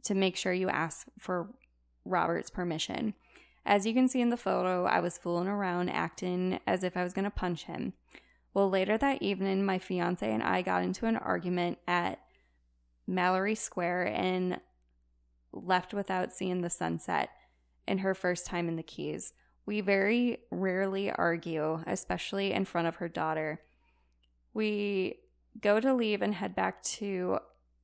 [0.04, 1.54] to make sure you ask for
[2.04, 3.14] Robert's permission.
[3.68, 7.02] As you can see in the photo, I was fooling around, acting as if I
[7.04, 7.92] was going to punch him.
[8.54, 12.18] Well, later that evening, my fiance and I got into an argument at
[13.06, 14.58] Mallory Square and
[15.52, 17.28] left without seeing the sunset
[17.86, 19.34] in her first time in the Keys.
[19.66, 23.60] We very rarely argue, especially in front of her daughter.
[24.54, 25.16] We
[25.60, 27.40] go to leave and head back to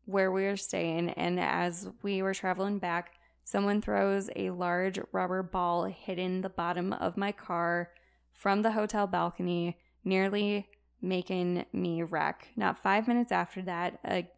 [0.07, 3.11] where we were staying, and as we were traveling back,
[3.45, 7.91] someone throws a large rubber ball hitting the bottom of my car
[8.33, 10.69] from the hotel balcony, nearly
[11.01, 12.49] making me wreck.
[12.57, 14.29] Not five minutes after that, a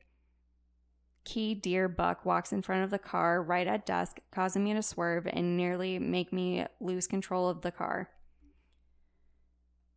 [1.24, 4.82] key deer buck walks in front of the car right at dusk, causing me to
[4.82, 8.10] swerve and nearly make me lose control of the car.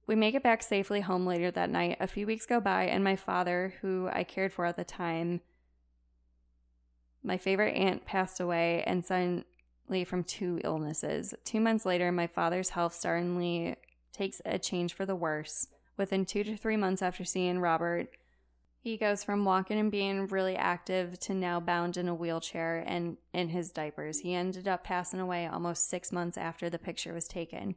[0.07, 1.98] We make it back safely home later that night.
[1.99, 5.41] A few weeks go by, and my father, who I cared for at the time,
[7.24, 11.34] my favorite aunt passed away, and suddenly from two illnesses.
[11.44, 13.76] Two months later, my father's health suddenly
[14.14, 15.68] takes a change for the worse.
[15.98, 18.08] Within two to three months after seeing Robert,
[18.82, 23.18] he goes from walking and being really active to now bound in a wheelchair and
[23.34, 24.20] in his diapers.
[24.20, 27.76] He ended up passing away almost six months after the picture was taken.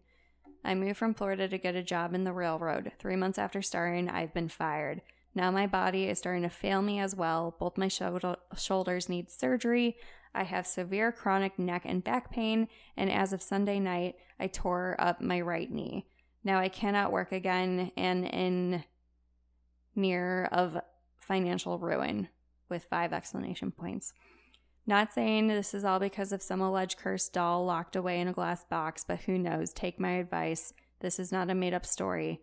[0.64, 2.92] I moved from Florida to get a job in the railroad.
[3.00, 5.02] Three months after starting, I've been fired.
[5.34, 7.56] Now my body is starting to fail me as well.
[7.58, 9.96] Both my shoulder- shoulders need surgery.
[10.34, 14.96] I have severe chronic neck and back pain, and as of Sunday night, I tore
[14.98, 16.06] up my right knee.
[16.44, 18.84] Now I cannot work again and in
[19.94, 20.78] near of
[21.18, 22.28] financial ruin
[22.68, 24.12] with five explanation points.
[24.86, 28.32] Not saying this is all because of some alleged cursed doll locked away in a
[28.32, 29.72] glass box, but who knows?
[29.72, 30.72] Take my advice.
[31.00, 32.40] This is not a made up story.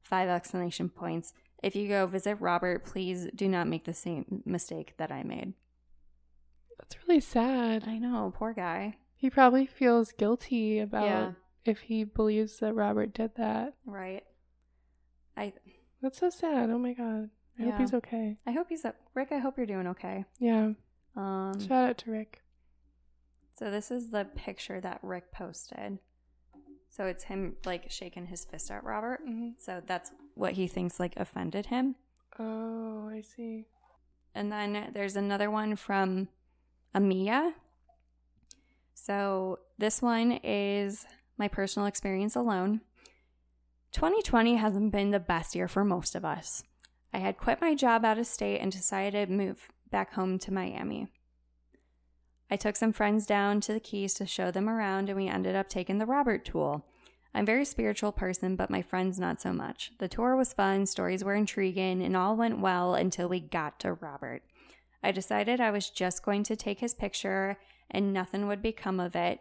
[0.00, 1.34] Five explanation points.
[1.62, 5.54] If you go visit Robert, please do not make the same mistake that I made.
[6.78, 7.84] That's really sad.
[7.86, 8.96] I know, poor guy.
[9.16, 11.32] He probably feels guilty about Yeah.
[11.64, 13.74] if he believes that Robert did that.
[13.84, 14.24] Right.
[15.36, 15.52] I
[16.00, 16.70] That's so sad.
[16.70, 17.30] Oh my god.
[17.58, 18.36] I hope he's okay.
[18.46, 18.94] I hope he's up.
[19.14, 20.24] Rick, I hope you're doing okay.
[20.38, 20.72] Yeah.
[21.16, 22.44] Um Shout out to Rick.
[23.58, 25.98] So this is the picture that Rick posted.
[26.90, 29.20] So it's him like shaking his fist at Robert.
[29.24, 31.96] hmm So that's what he thinks like offended him.
[32.38, 33.66] Oh, I see.
[34.34, 36.28] And then there's another one from
[36.94, 37.52] Amia.
[38.94, 41.06] So this one is
[41.36, 42.80] my personal experience alone.
[43.92, 46.62] 2020 hasn't been the best year for most of us.
[47.12, 50.52] I had quit my job out of state and decided to move back home to
[50.52, 51.08] Miami.
[52.50, 55.54] I took some friends down to the Keys to show them around, and we ended
[55.54, 56.82] up taking the Robert tour.
[57.34, 59.92] I'm a very spiritual person, but my friends not so much.
[59.98, 63.92] The tour was fun, stories were intriguing, and all went well until we got to
[63.92, 64.42] Robert.
[65.02, 67.58] I decided I was just going to take his picture
[67.90, 69.40] and nothing would become of it.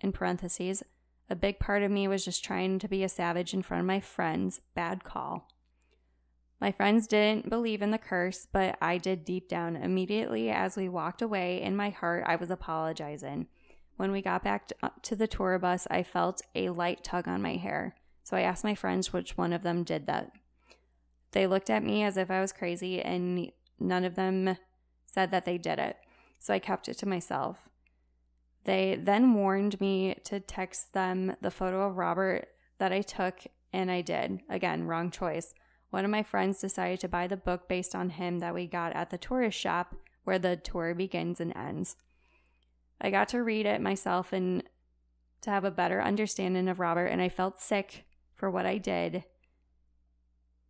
[0.00, 0.82] In parentheses,
[1.30, 3.86] a big part of me was just trying to be a savage in front of
[3.86, 4.60] my friends.
[4.74, 5.48] Bad call.
[6.64, 9.76] My friends didn't believe in the curse, but I did deep down.
[9.76, 13.48] Immediately as we walked away, in my heart, I was apologizing.
[13.98, 14.72] When we got back
[15.02, 17.96] to, the tour bus, I felt a light tug on my hair.
[18.22, 20.30] So I asked my friends which one of them did that.
[21.32, 24.56] They looked at me as if I was crazy, and none of them
[25.04, 25.98] said that they did it.
[26.38, 27.58] So I kept it to myself.
[28.64, 33.90] They then warned me to text them the photo of Robert that I took, and
[33.90, 34.40] I did.
[34.48, 35.52] Again, wrong choice.
[35.94, 38.96] One of my friends decided to buy the book based on him that we got
[38.96, 39.94] at the tourist shop
[40.24, 41.94] where the tour begins and ends.
[43.00, 44.64] I got to read it myself and
[45.42, 49.22] to have a better understanding of Robert, and I felt sick for what I did,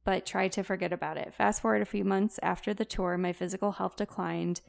[0.05, 1.33] but tried to forget about it.
[1.33, 4.61] Fast forward a few months after the tour, my physical health declined,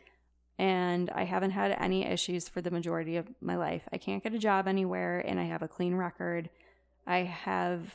[0.58, 3.90] and I haven't had any issues for the majority of my life.
[3.92, 6.50] I can't get a job anywhere, and I have a clean record.
[7.06, 7.94] I have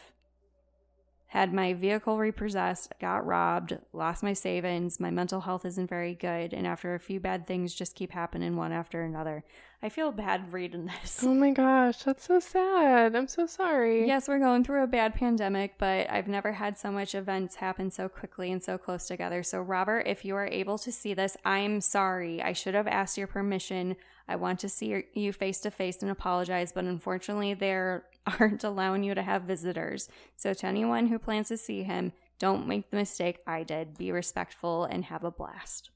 [1.30, 6.52] had my vehicle repossessed, got robbed, lost my savings, my mental health isn't very good,
[6.52, 9.44] and after a few bad things just keep happening one after another.
[9.80, 11.22] I feel bad reading this.
[11.22, 13.14] Oh my gosh, that's so sad.
[13.14, 14.08] I'm so sorry.
[14.08, 17.92] Yes, we're going through a bad pandemic, but I've never had so much events happen
[17.92, 19.44] so quickly and so close together.
[19.44, 22.42] So, Robert, if you are able to see this, I'm sorry.
[22.42, 23.94] I should have asked your permission.
[24.26, 29.02] I want to see you face to face and apologize, but unfortunately, they aren't allowing
[29.04, 30.08] you to have visitors.
[30.36, 33.98] So, to anyone who plans to see him, don't make the mistake I did.
[33.98, 35.90] Be respectful and have a blast.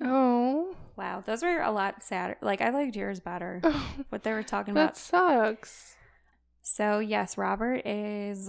[0.00, 0.74] Oh.
[0.96, 2.36] Wow, those were a lot sadder.
[2.40, 3.60] Like I liked yours better.
[4.08, 4.94] what they were talking that about.
[4.94, 5.96] That sucks.
[6.62, 8.48] So yes, Robert is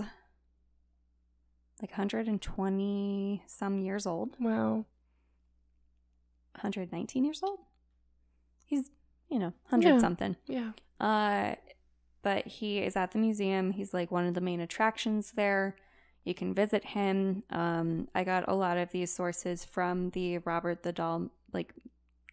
[1.81, 4.35] like 120 some years old.
[4.39, 4.85] Wow.
[6.53, 7.59] 119 years old.
[8.63, 8.89] He's,
[9.29, 9.99] you know, 100 Yeah.
[9.99, 10.35] something.
[10.47, 10.71] Yeah.
[10.99, 11.55] Uh
[12.25, 13.69] but he is at the museum.
[13.69, 15.75] He's like one of the main attractions there.
[16.23, 17.43] You can visit him.
[17.51, 21.71] Um, I got a lot of these sources from the Robert the Doll like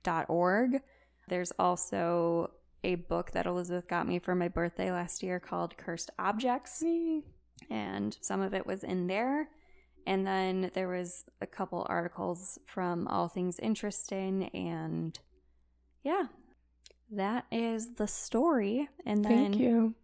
[0.02, 0.80] dot org.
[1.28, 2.52] There's also
[2.82, 6.82] a book that Elizabeth got me for my birthday last year called Cursed Objects,
[7.68, 9.50] and some of it was in there.
[10.06, 15.18] And then there was a couple articles from All Things Interesting, and
[16.02, 16.28] yeah,
[17.12, 18.88] that is the story.
[19.06, 19.94] And then Thank you.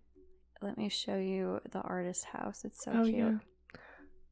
[0.62, 2.64] let me show you the artist house.
[2.64, 3.16] It's so oh cute.
[3.16, 3.34] yeah.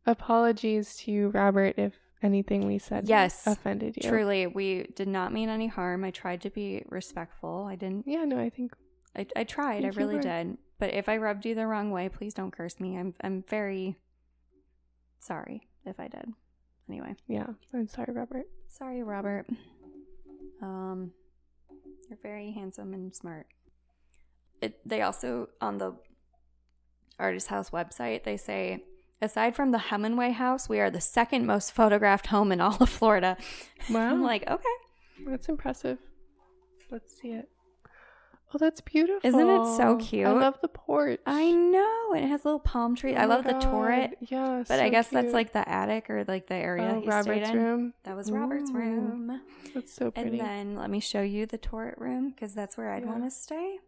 [0.07, 4.09] Apologies to you, Robert if anything we said Yes, offended you.
[4.09, 6.05] Truly, we did not mean any harm.
[6.05, 7.67] I tried to be respectful.
[7.69, 8.07] I didn't.
[8.07, 8.73] Yeah, no, I think
[9.17, 9.85] I, I tried.
[9.85, 10.59] I really did.
[10.79, 12.99] But if I rubbed you the wrong way, please don't curse me.
[12.99, 13.97] I'm I'm very
[15.19, 16.27] sorry if I did.
[16.89, 17.47] Anyway, yeah.
[17.75, 18.47] I'm sorry, Robert.
[18.69, 19.47] sorry, Robert.
[20.63, 21.13] Um,
[22.09, 23.47] you're very handsome and smart.
[24.61, 24.79] It.
[24.87, 25.97] They also on the
[27.19, 28.85] Artist House website they say.
[29.23, 32.89] Aside from the Hemingway house, we are the second most photographed home in all of
[32.89, 33.37] Florida.
[33.89, 34.11] Wow.
[34.11, 34.77] I'm like, okay.
[35.27, 35.99] That's impressive.
[36.91, 37.49] Let's see it.
[38.57, 39.21] Oh, that's beautiful.
[39.29, 40.27] Isn't it so cute?
[40.27, 41.21] I love the porch.
[41.27, 42.15] I know.
[42.15, 43.15] And it has little palm trees.
[43.19, 44.17] Oh I love the turret.
[44.21, 47.07] Yeah, But I so guess that's like the attic or like the area oh, he
[47.07, 47.63] Robert's stayed in.
[47.63, 47.95] room.
[48.05, 48.79] That was Robert's Ooh.
[48.79, 49.41] room.
[49.75, 50.41] That's so pretty.
[50.41, 53.11] And then let me show you the turret room because that's where I'd Yeah.
[53.11, 53.79] want to stay.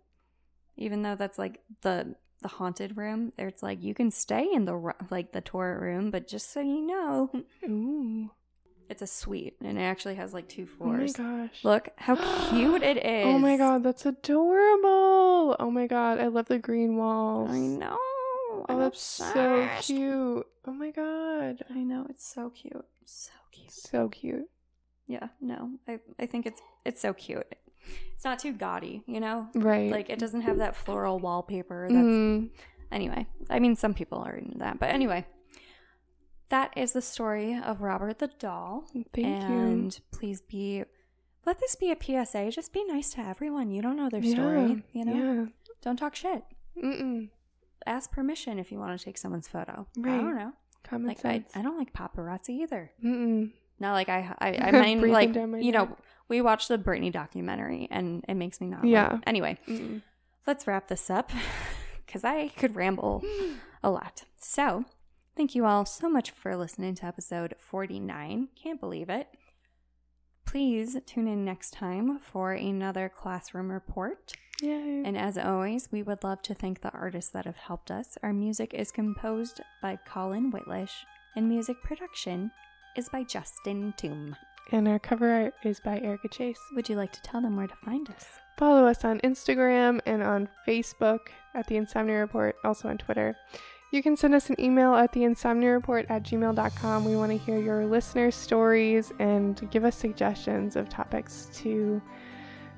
[0.77, 4.93] Even though that's like the the haunted room, it's like you can stay in the
[5.11, 7.31] like the turret room, but just so you know,
[7.65, 8.31] Ooh.
[8.89, 11.13] It's a suite and it actually has like two Oh my floors.
[11.15, 11.65] gosh.
[11.65, 12.17] Look how
[12.51, 13.27] cute it is.
[13.27, 15.57] Oh my god, that's adorable.
[15.61, 17.51] Oh my god, I love the green walls.
[17.51, 17.97] I know.
[18.01, 20.47] Oh, I'm that's so cute.
[20.67, 21.63] Oh my god.
[21.71, 22.85] I know it's so cute.
[23.05, 23.71] So cute.
[23.71, 24.49] So cute.
[25.07, 25.71] Yeah, no.
[25.87, 27.47] I I think it's it's so cute.
[28.15, 29.49] It's not too gaudy, you know?
[29.55, 29.91] Right.
[29.91, 32.51] Like it doesn't have that floral wallpaper that's Mhm.
[32.93, 33.27] anyway.
[33.49, 34.79] I mean some people are into that.
[34.79, 35.27] But anyway.
[36.51, 38.85] That is the story of Robert the doll.
[39.15, 40.85] Thank and please be
[41.45, 42.51] let this be a PSA.
[42.51, 43.71] Just be nice to everyone.
[43.71, 44.33] You don't know their you.
[44.33, 45.13] story, you know?
[45.43, 45.47] Yeah.
[45.83, 46.43] Don't talk shit.
[46.83, 47.29] Mm-mm.
[47.87, 49.87] Ask permission if you want to take someone's photo.
[49.97, 50.15] Right.
[50.15, 50.53] I don't know.
[50.85, 51.53] Common Like I, sense.
[51.55, 52.91] I don't like paparazzi either.
[53.05, 53.51] Mm-mm.
[53.81, 55.97] Not like I I, I mean like you know
[56.29, 59.19] we watched the Britney documentary and it makes me not like- Yeah.
[59.27, 60.03] Anyway, Mm-mm.
[60.47, 61.31] let's wrap this up
[62.07, 63.23] because I could ramble
[63.83, 64.25] a lot.
[64.41, 64.85] So
[65.39, 68.49] thank you all so much for listening to episode 49.
[68.61, 69.29] Can't believe it.
[70.45, 74.33] Please tune in next time for another classroom report.
[74.61, 75.05] Yay.
[75.05, 78.19] And as always, we would love to thank the artists that have helped us.
[78.25, 81.05] Our music is composed by Colin Whitlish,
[81.37, 82.51] and music production
[82.97, 84.35] is by Justin Toom.
[84.73, 86.59] And our cover art is by Erica Chase.
[86.75, 88.27] Would you like to tell them where to find us?
[88.59, 93.37] Follow us on Instagram and on Facebook at The Insomnia Report, also on Twitter.
[93.91, 97.05] You can send us an email at theinsomniareport at gmail.com.
[97.05, 102.03] We want to hear your listener stories and give us suggestions of topics to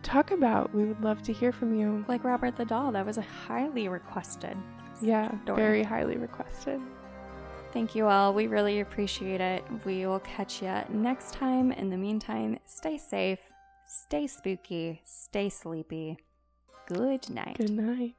[0.05, 0.73] talk about.
[0.73, 2.05] We would love to hear from you.
[2.07, 4.57] Like Robert the Doll, that was a highly requested.
[5.03, 5.57] Yeah, story.
[5.57, 6.81] very highly requested.
[7.73, 8.35] Thank you all.
[8.35, 9.65] We really appreciate it.
[9.85, 11.73] We will catch you next time.
[11.73, 13.39] In the meantime, stay safe,
[13.87, 16.19] stay spooky, stay sleepy.
[16.87, 17.57] Good night.
[17.59, 18.15] Good night.